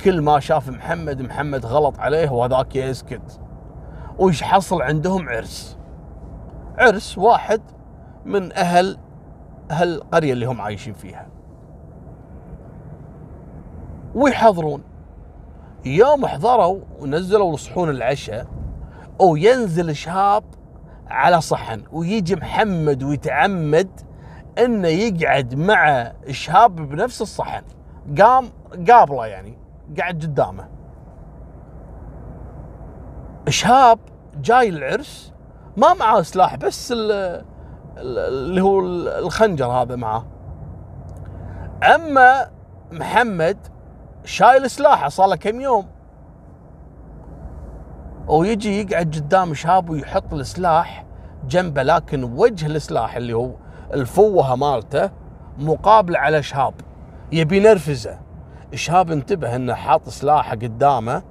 كل 0.02 0.22
ما 0.22 0.40
شاف 0.40 0.70
محمد 0.70 1.22
محمد 1.22 1.66
غلط 1.66 2.00
عليه 2.00 2.30
وهذاك 2.30 2.76
يسكت. 2.76 3.40
وش 4.20 4.44
حصل 4.44 4.82
عندهم؟ 4.82 5.30
عرس. 5.30 5.78
عرس 6.78 7.18
واحد 7.18 7.62
من 8.26 8.54
أهل 8.54 8.98
هالقرية 9.72 10.34
اللي 10.34 10.46
هم 10.46 10.62
عايشين 10.62 10.94
فيها. 10.94 11.28
ويحضرون. 14.16 14.84
يوم 15.86 16.26
حضروا 16.26 16.80
ونزلوا 17.00 17.54
الصحون 17.54 17.90
العشاء 17.90 18.48
وينزل 19.20 19.96
شهاب 19.96 20.44
على 21.08 21.42
صحن 21.42 21.84
ويجي 21.92 22.36
محمد 22.36 23.04
ويتعمد 23.04 23.90
إنه 24.58 24.88
يقعد 24.88 25.56
مع 25.56 26.12
شهاب 26.30 26.76
بنفس 26.76 27.22
الصحن. 27.22 27.64
قام 28.22 28.50
قابله 28.90 29.26
يعني 29.26 29.58
قاعد 29.98 30.24
قدامه. 30.24 30.68
شهاب 33.50 34.00
جاي 34.36 34.70
العرس 34.70 35.34
ما 35.78 35.94
معاه 35.94 36.22
سلاح 36.22 36.56
بس 36.56 36.94
اللي 37.98 38.62
هو 38.62 38.80
الخنجر 39.20 39.66
هذا 39.66 39.96
معاه 39.96 40.26
أما 41.96 42.52
محمد 42.92 43.58
شايل 44.26 44.70
سلاحه 44.70 45.10
صار 45.10 45.28
له 45.28 45.36
كم 45.36 45.62
يوم. 45.62 45.88
ويجي 48.28 48.82
يقعد 48.82 49.16
قدام 49.16 49.54
شهاب 49.54 49.90
ويحط 49.90 50.34
السلاح 50.34 51.06
جنبه 51.48 51.84
لكن 51.84 52.24
وجه 52.24 52.66
السلاح 52.66 53.16
اللي 53.16 53.34
هو 53.34 53.52
الفوهه 53.94 54.56
مالته 54.56 55.10
مقابل 55.58 56.16
على 56.16 56.44
شهاب 56.44 56.74
يبي 57.32 57.58
ينرفزه. 57.58 58.20
شهاب 58.74 59.12
انتبه 59.12 59.56
إنه 59.56 59.74
حاط 59.74 60.10
سلاحه 60.10 60.52
قدامه 60.52 61.24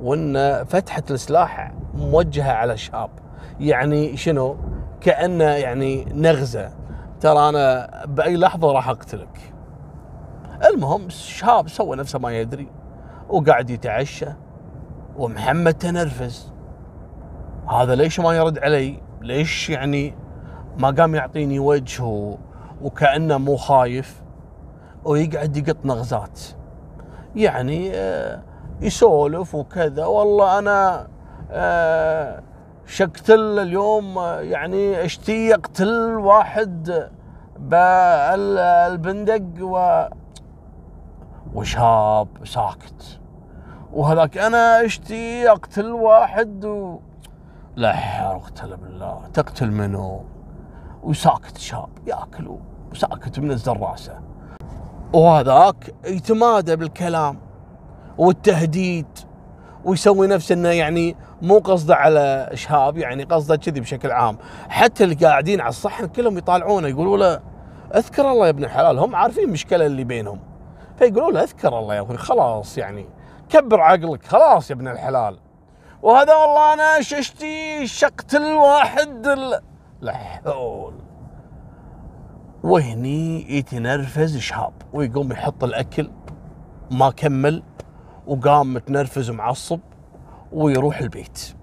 وإن 0.00 0.64
فتحة 0.64 1.02
السلاح 1.10 1.72
موجهة 1.94 2.52
على 2.52 2.76
شهاب 2.76 3.10
يعني 3.60 4.16
شنو؟ 4.16 4.56
كأنه 5.00 5.44
يعني 5.44 6.04
نغزة. 6.04 6.70
ترى 7.20 7.48
أنا 7.48 7.90
بأي 8.06 8.36
لحظة 8.36 8.72
راح 8.72 8.88
أقتلك. 8.88 9.52
المهم 10.64 11.08
شهاب 11.08 11.68
سوى 11.68 11.96
نفسه 11.96 12.18
ما 12.18 12.30
يدري 12.30 12.68
وقاعد 13.28 13.70
يتعشى 13.70 14.26
ومحمد 15.16 15.74
تنرفز. 15.74 16.52
هذا 17.70 17.94
ليش 17.94 18.20
ما 18.20 18.36
يرد 18.36 18.58
علي؟ 18.58 19.00
ليش 19.20 19.70
يعني 19.70 20.14
ما 20.78 20.90
قام 20.90 21.14
يعطيني 21.14 21.58
وجه 21.58 22.36
وكأنه 22.82 23.38
مو 23.38 23.56
خايف 23.56 24.22
ويقعد 25.04 25.56
يقط 25.56 25.76
نغزات. 25.84 26.40
يعني 27.36 27.90
آه، 27.94 28.42
يسولف 28.80 29.54
وكذا. 29.54 30.06
والله 30.06 30.58
أنا 30.58 31.08
آه، 31.50 32.42
شقتل 32.86 33.58
اليوم 33.58 34.18
آه، 34.18 34.40
يعني 34.40 35.04
اشتي 35.04 35.54
اقتل 35.54 36.14
واحد 36.18 37.08
بالبندق 37.58 39.42
و 39.60 40.06
وشاب 41.56 42.28
ساكت. 42.44 43.20
وهذاك 43.92 44.38
أنا 44.38 44.84
اشتي 44.84 45.50
أقتل 45.50 45.92
واحد 45.92 46.64
و... 46.64 46.98
لا 47.76 47.92
حول 47.92 48.40
بالله. 48.62 49.20
تقتل 49.34 49.70
منه 49.70 50.24
وساكت 51.02 51.58
شاب 51.58 51.88
يأكل 52.06 52.56
وساكت 52.92 53.38
منزل 53.38 53.76
راسه 53.76 54.20
وهذاك 55.12 55.94
يتمادى 56.06 56.76
بالكلام 56.76 57.38
والتهديد 58.18 59.06
ويسوي 59.84 60.26
نفسه 60.26 60.52
إنه 60.52 60.68
يعني 60.68 61.16
مو 61.42 61.58
قصده 61.58 61.94
على 61.96 62.50
شهاب 62.54 62.96
يعني 62.96 63.24
قصده 63.24 63.56
كذي 63.56 63.80
بشكل 63.80 64.10
عام. 64.10 64.38
حتى 64.68 65.04
اللي 65.04 65.14
قاعدين 65.14 65.60
على 65.60 65.68
الصحن 65.68 66.06
كلهم 66.06 66.38
يطالعونه 66.38 66.88
يقولوا 66.88 67.16
له 67.16 67.40
أذكر 67.94 68.30
الله 68.30 68.44
يا 68.44 68.50
ابن 68.50 68.64
الحلال 68.64 68.98
هم 68.98 69.16
عارفين 69.16 69.44
المشكلة 69.44 69.86
اللي 69.86 70.04
بينهم. 70.04 70.38
فيقولوا 70.98 71.32
له 71.32 71.42
اذكر 71.42 71.78
الله 71.78 71.94
يا 71.94 72.02
أخوي 72.02 72.16
خلاص 72.16 72.78
يعني 72.78 73.08
كبر 73.48 73.80
عقلك 73.80 74.26
خلاص 74.26 74.70
يا 74.70 74.74
ابن 74.74 74.88
الحلال. 74.88 75.38
وهذا 76.02 76.34
والله 76.34 76.72
أنا 76.72 77.00
ششتي 77.00 77.86
شقت 77.86 78.34
الواحد 78.34 79.26
لا 80.00 80.12
حول. 80.12 80.94
وهني 82.62 83.56
يتنرفز 83.58 84.36
شهاب 84.36 84.72
ويقوم 84.92 85.32
يحط 85.32 85.64
الأكل 85.64 86.10
ما 86.90 87.10
كمل 87.10 87.62
وقام 88.26 88.74
متنرفز 88.74 89.30
ومعصب 89.30 89.80
ويروح 90.52 90.98
البيت. 90.98 91.54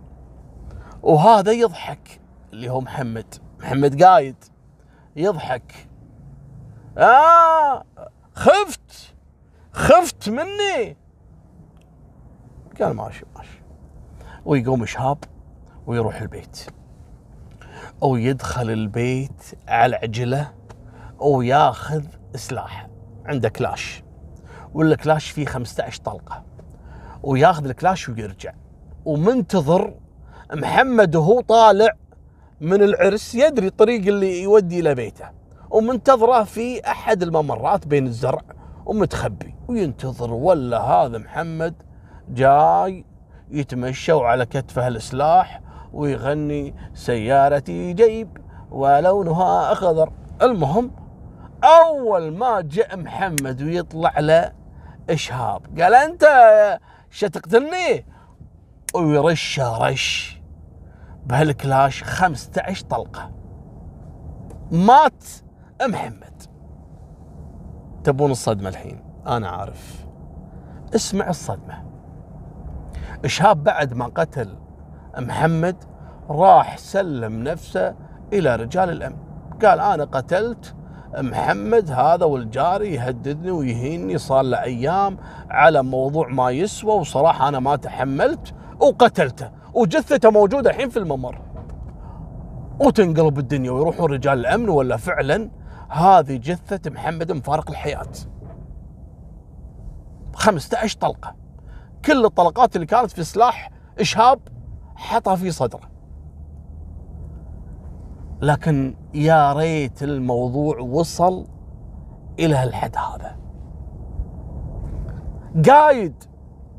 وهذا 1.03 1.51
يضحك 1.51 2.21
اللي 2.53 2.69
هو 2.69 2.81
محمد 2.81 3.35
محمد 3.59 4.03
قايد 4.03 4.35
يضحك. 5.15 5.87
آه 6.97 7.83
خفت. 8.33 9.12
خفت 9.73 10.29
مني. 10.29 10.97
قال 12.81 12.93
ماشي 12.93 13.25
ماشي. 13.35 13.61
ويقوم 14.45 14.85
شهاب 14.85 15.17
ويروح 15.87 16.21
البيت. 16.21 16.65
أو 18.03 18.15
يدخل 18.15 18.69
البيت 18.69 19.43
على 19.67 19.95
عجلة 19.95 20.53
وياخذ 21.19 22.03
سلاح 22.35 22.87
عنده 23.25 23.49
كلاش. 23.49 24.03
والكلاش 24.73 25.29
فيه 25.29 25.45
15 25.45 26.01
طلقة. 26.01 26.43
وياخذ 27.23 27.65
الكلاش 27.65 28.09
ويرجع. 28.09 28.53
ومنتظر 29.05 29.93
محمد 30.53 31.15
وهو 31.15 31.41
طالع 31.41 31.89
من 32.61 32.83
العرس 32.83 33.35
يدري 33.35 33.67
الطريق 33.67 34.07
اللي 34.07 34.41
يودي 34.41 34.79
إلى 34.79 34.95
بيته. 34.95 35.29
ومنتظره 35.69 36.43
في 36.43 36.87
أحد 36.87 37.23
الممرات 37.23 37.87
بين 37.87 38.07
الزرع 38.07 38.41
ومتخبي 38.85 39.55
وينتظر 39.67 40.33
ولا 40.33 40.81
هذا 40.81 41.17
محمد 41.17 41.83
جاي 42.29 43.05
يتمشى 43.51 44.11
وعلى 44.11 44.45
كتفه 44.45 44.87
السلاح 44.87 45.61
ويغني 45.93 46.75
سيارتي 46.93 47.93
جيب 47.93 48.37
ولونها 48.71 49.71
أخضر. 49.71 50.11
المهم 50.41 50.91
أول 51.63 52.33
ما 52.33 52.61
جاء 52.61 52.97
محمد 52.97 53.61
ويطلع 53.61 54.19
له 54.19 54.51
إشهاب 55.09 55.79
قال 55.81 55.93
أنت 55.93 56.25
شتقتلني 57.09 58.05
ويرش 58.95 59.59
رش 59.59 60.41
بهالكلاش 61.25 62.03
15 62.03 62.85
طلقة. 62.85 63.31
مات 64.71 65.23
محمد. 65.81 66.43
تبون 68.03 68.31
الصدمة 68.31 68.69
الحين؟ 68.69 69.03
أنا 69.27 69.49
عارف 69.49 70.05
اسمع 70.95 71.29
الصدمة. 71.29 71.83
شهاب 73.25 73.63
بعد 73.63 73.93
ما 73.93 74.05
قتل 74.05 74.49
محمد 75.17 75.75
راح 76.29 76.77
سلم 76.77 77.43
نفسه 77.43 77.95
إلى 78.33 78.55
رجال 78.55 78.89
الأمن. 78.89 79.17
قال 79.65 79.79
أنا 79.79 80.03
قتلت 80.03 80.75
محمد 81.17 81.91
هذا 81.91 82.25
والجاري 82.25 82.93
يهددني 82.93 83.51
ويهيني 83.51 84.17
صار 84.17 84.41
له 84.41 84.63
أيام 84.63 85.17
على 85.49 85.83
موضوع 85.83 86.27
ما 86.27 86.51
يسوى 86.51 86.93
وصراحة 86.93 87.47
أنا 87.47 87.59
ما 87.59 87.75
تحملت 87.75 88.53
وقتلته. 88.79 89.49
وجثته 89.73 90.31
موجودة 90.31 90.69
الحين 90.69 90.89
في 90.89 90.99
الممر. 90.99 91.41
وتنقلب 92.79 93.39
الدنيا 93.39 93.71
ويروحون 93.71 94.11
رجال 94.11 94.39
الأمن 94.39 94.69
ولا 94.69 94.97
فعلا 94.97 95.49
هذه 95.89 96.37
جثة 96.37 96.91
محمد 96.91 97.31
مفارق 97.31 97.69
الحياة. 97.69 98.07
15 100.33 100.99
طلقة. 100.99 101.35
كل 102.05 102.25
الطلقات 102.25 102.75
اللي 102.75 102.87
كانت 102.87 103.11
في 103.11 103.23
سلاح 103.23 103.71
إشهاب 103.99 104.39
حطها 104.95 105.35
في 105.35 105.51
صدره. 105.51 105.89
لكن 108.41 108.95
يا 109.13 109.53
ريت 109.53 110.03
الموضوع 110.03 110.79
وصل 110.79 111.47
إلى 112.39 112.55
هالحد 112.55 112.95
هذا. 112.97 113.37
قايد 115.69 116.23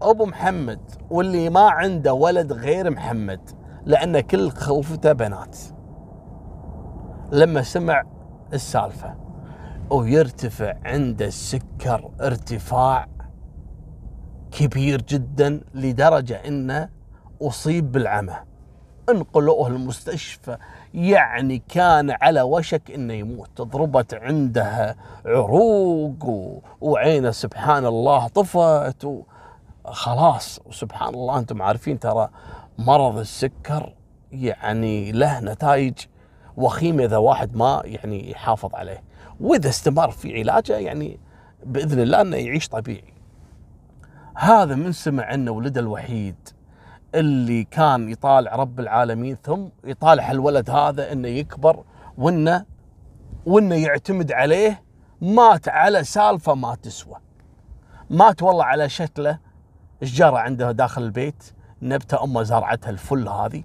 أبو 0.02 0.26
محمد 0.26 0.80
واللي 1.10 1.50
ما 1.50 1.70
عنده 1.70 2.14
ولد 2.14 2.52
غير 2.52 2.90
محمد 2.90 3.50
لأن 3.84 4.20
كل 4.20 4.50
خوفته 4.50 5.12
بنات. 5.12 5.58
لما 7.32 7.62
سمع 7.62 8.02
السالفة. 8.54 9.14
ويرتفع 9.90 10.74
عنده 10.84 11.26
السكر 11.26 12.10
ارتفاع 12.20 13.08
كبير 14.50 15.02
جدا 15.02 15.60
لدرجة 15.74 16.34
إنه 16.34 16.88
أصيب 17.42 17.92
بالعمى. 17.92 18.34
انقلوه 19.08 19.68
المستشفى 19.68 20.56
يعني 20.94 21.62
كان 21.68 22.10
على 22.10 22.42
وشك 22.42 22.90
إنه 22.90 23.12
يموت. 23.12 23.60
ضربت 23.62 24.14
عنده 24.14 24.96
عروق 25.26 26.24
و... 26.24 26.58
وعينه 26.80 27.30
سبحان 27.30 27.86
الله 27.86 28.28
طفت 28.28 29.04
و... 29.04 29.22
خلاص. 29.84 30.60
وسبحان 30.66 31.14
الله 31.14 31.38
أنتم 31.38 31.62
عارفين 31.62 31.98
ترى 31.98 32.28
مرض 32.78 33.18
السكر 33.18 33.94
يعني 34.32 35.12
له 35.12 35.40
نتائج 35.40 35.94
وخيمة 36.56 37.04
إذا 37.04 37.16
واحد 37.16 37.56
ما 37.56 37.82
يعني 37.84 38.30
يحافظ 38.30 38.74
عليه. 38.74 39.02
وإذا 39.40 39.68
استمر 39.68 40.10
في 40.10 40.38
علاجه 40.38 40.76
يعني 40.76 41.18
بإذن 41.66 42.00
الله 42.00 42.20
إنه 42.20 42.36
يعيش 42.36 42.68
طبيعي. 42.68 43.14
هذا 44.36 44.74
من 44.74 44.92
سمع 44.92 45.34
إنه 45.34 45.50
ولده 45.50 45.80
الوحيد 45.80 46.36
اللي 47.14 47.64
كان 47.64 48.08
يطالع 48.08 48.54
رب 48.54 48.80
العالمين 48.80 49.36
ثم 49.42 49.68
يطالع 49.84 50.30
الولد 50.30 50.70
هذا 50.70 51.12
إنه 51.12 51.28
يكبر 51.28 51.84
وإنه 52.18 52.64
وإنه 53.46 53.74
يعتمد 53.74 54.32
عليه 54.32 54.82
مات 55.20 55.68
على 55.68 56.04
سالفة 56.04 56.54
ما 56.54 56.74
تسوى. 56.74 57.16
مات 58.10 58.42
والله 58.42 58.64
على 58.64 58.88
شكله 58.88 59.38
شجره 60.02 60.38
عنده 60.38 60.72
داخل 60.72 61.02
البيت؟ 61.02 61.44
نبتة 61.82 62.24
أمه 62.24 62.42
زرعتها 62.42 62.90
الفل 62.90 63.28
هذه. 63.28 63.64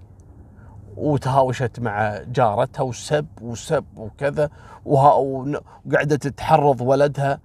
وتهاوشت 1.00 1.80
مع 1.80 2.18
جارتها 2.18 2.82
وسب 2.82 3.26
وسب 3.40 3.84
وكذا 3.96 4.50
وقعدت 4.84 6.26
تحرض 6.26 6.80
ولدها. 6.80 7.40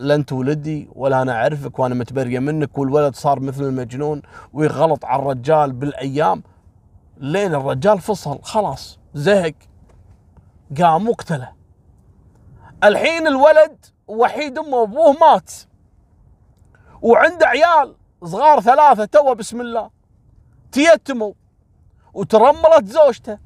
لن 0.00 0.26
تولدي 0.26 0.88
ولا 0.94 1.22
أنا 1.22 1.32
اعرفك 1.32 1.78
وأنا 1.78 1.94
متبريه 1.94 2.38
منك 2.38 2.78
والولد 2.78 3.14
صار 3.14 3.40
مثل 3.40 3.64
المجنون 3.64 4.22
ويغلط 4.52 5.04
على 5.04 5.22
الرجال 5.22 5.72
بالأيام. 5.72 6.42
لين 7.18 7.54
الرجال 7.54 8.00
فصل 8.00 8.42
خلاص 8.42 8.98
زهق 9.14 9.54
قام 10.80 11.08
وقتله. 11.08 11.52
الحين 12.84 13.26
الولد 13.26 13.86
وحيد 14.08 14.58
امه 14.58 14.76
وابوه 14.76 15.12
مات 15.12 15.52
وعنده 17.02 17.46
عيال 17.46 17.94
صغار 18.24 18.60
ثلاثة 18.60 19.04
تو 19.04 19.34
بسم 19.34 19.60
الله 19.60 19.90
تيتموا. 20.72 21.32
وترملت 22.16 22.84
زوجته. 22.84 23.38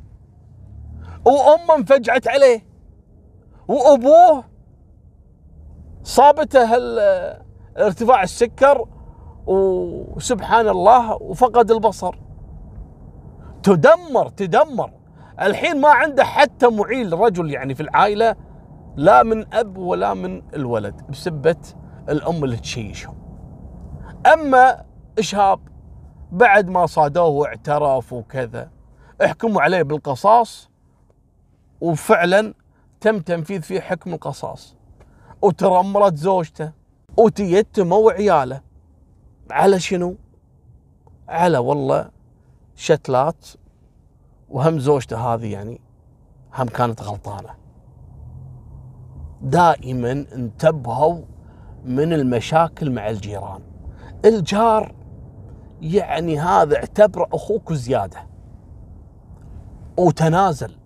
وأمه 1.24 1.74
انفجعت 1.76 2.28
عليه. 2.28 2.60
وأبوه 3.68 4.44
صابته 6.02 6.68
ارتفاع 7.76 8.22
السكر 8.22 8.88
وسبحان 9.46 10.68
الله 10.68 11.22
وفقد 11.22 11.70
البصر. 11.70 12.14
تدمر 13.62 14.28
تدمر. 14.28 14.92
الحين 15.40 15.80
ما 15.80 15.88
عنده 15.88 16.24
حتى 16.24 16.68
معيل 16.68 17.12
رجل 17.12 17.50
يعني 17.50 17.74
في 17.74 17.82
العائلة 17.82 18.36
لا 18.96 19.22
من 19.22 19.54
أب 19.54 19.78
ولا 19.78 20.14
من 20.14 20.42
الولد 20.54 21.02
بسبة 21.10 21.56
الأم 22.08 22.44
اللي 22.44 22.56
تشيشهم. 22.56 23.14
أما 24.32 24.84
إشهاب 25.18 25.60
بعد 26.32 26.68
ما 26.68 26.86
صادوه 26.86 27.26
واعترف 27.26 28.12
وكذا. 28.12 28.70
احكموا 29.24 29.62
عليه 29.62 29.82
بالقصاص 29.82 30.70
وفعلا 31.80 32.54
تم 33.00 33.18
تنفيذ 33.20 33.62
فيه 33.62 33.80
حكم 33.80 34.14
القصاص. 34.14 34.76
وترمرت 35.42 36.16
زوجته 36.16 36.72
وتيتم 37.16 37.92
وعياله. 37.92 38.60
على 39.50 39.80
شنو؟ 39.80 40.16
على 41.28 41.58
والله 41.58 42.10
شتلات 42.76 43.46
وهم 44.48 44.78
زوجته 44.78 45.34
هذه 45.34 45.52
يعني 45.52 45.80
هم 46.54 46.66
كانت 46.66 47.02
غلطانة. 47.02 47.54
دائما 49.42 50.12
انتبهوا 50.12 51.22
من 51.84 52.12
المشاكل 52.12 52.90
مع 52.90 53.10
الجيران. 53.10 53.60
الجار 54.24 54.94
يعني 55.80 56.38
هذا 56.38 56.76
اعتبره 56.76 57.28
أخوك 57.32 57.72
زيادة. 57.72 58.26
وتنازل. 59.96 60.76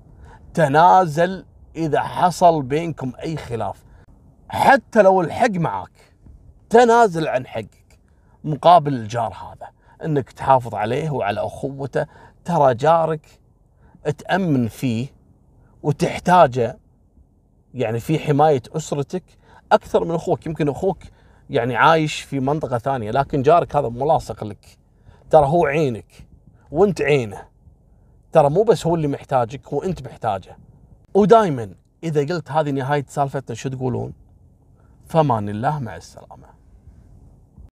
تنازل 0.55 1.45
إذا 1.77 2.01
حصل 2.01 2.63
بينكم 2.63 3.13
أي 3.23 3.37
خلاف. 3.37 3.85
حتى 4.49 5.03
لو 5.03 5.21
الحق 5.21 5.51
معك 5.51 6.15
تنازل 6.71 7.29
عن 7.29 7.47
حقك. 7.47 7.99
مقابل 8.45 8.95
الجار 8.95 9.33
هذا. 9.33 9.69
إنك 10.05 10.33
تحافظ 10.33 10.75
عليه 10.75 11.11
وعلى 11.11 11.41
أخوته. 11.41 12.07
ترى 12.45 12.75
جارك 12.75 13.41
تأمن 14.19 14.69
فيه 14.69 15.07
وتحتاجه. 15.83 16.79
يعني 17.75 18.01
في 18.01 18.19
حماية 18.19 18.63
أسرتك 18.77 19.25
أكثر 19.73 20.05
من 20.05 20.15
أخوك. 20.15 20.47
يمكن 20.47 20.69
أخوك 20.69 21.03
يعني 21.51 21.77
عايش 21.77 22.21
في 22.21 22.41
منطقة 22.41 22.79
ثانية 22.79 23.11
لكن 23.11 23.43
جارك 23.43 23.77
هذا 23.77 23.89
ملاصق 23.89 24.45
لك. 24.45 24.84
ترى 25.35 25.47
هو 25.47 25.67
عينك 25.67 26.07
وانت 26.71 27.03
عينه. 27.03 27.43
ترى 28.33 28.51
مو 28.51 28.63
بس 28.63 28.87
هو 28.87 28.95
اللي 28.95 29.09
محتاجك 29.09 29.69
هو 29.69 29.83
انت 29.83 30.03
محتاجه. 30.03 30.57
ودائما 31.15 31.75
إذا 32.05 32.35
قلت 32.35 32.51
هذه 32.51 32.71
نهاية 32.71 33.05
سالفتنا 33.09 33.55
شو 33.57 33.69
تقولون؟ 33.69 34.13
فمان 35.07 35.49
الله 35.49 35.79
مع 35.79 35.97
السلامة. 35.97 36.54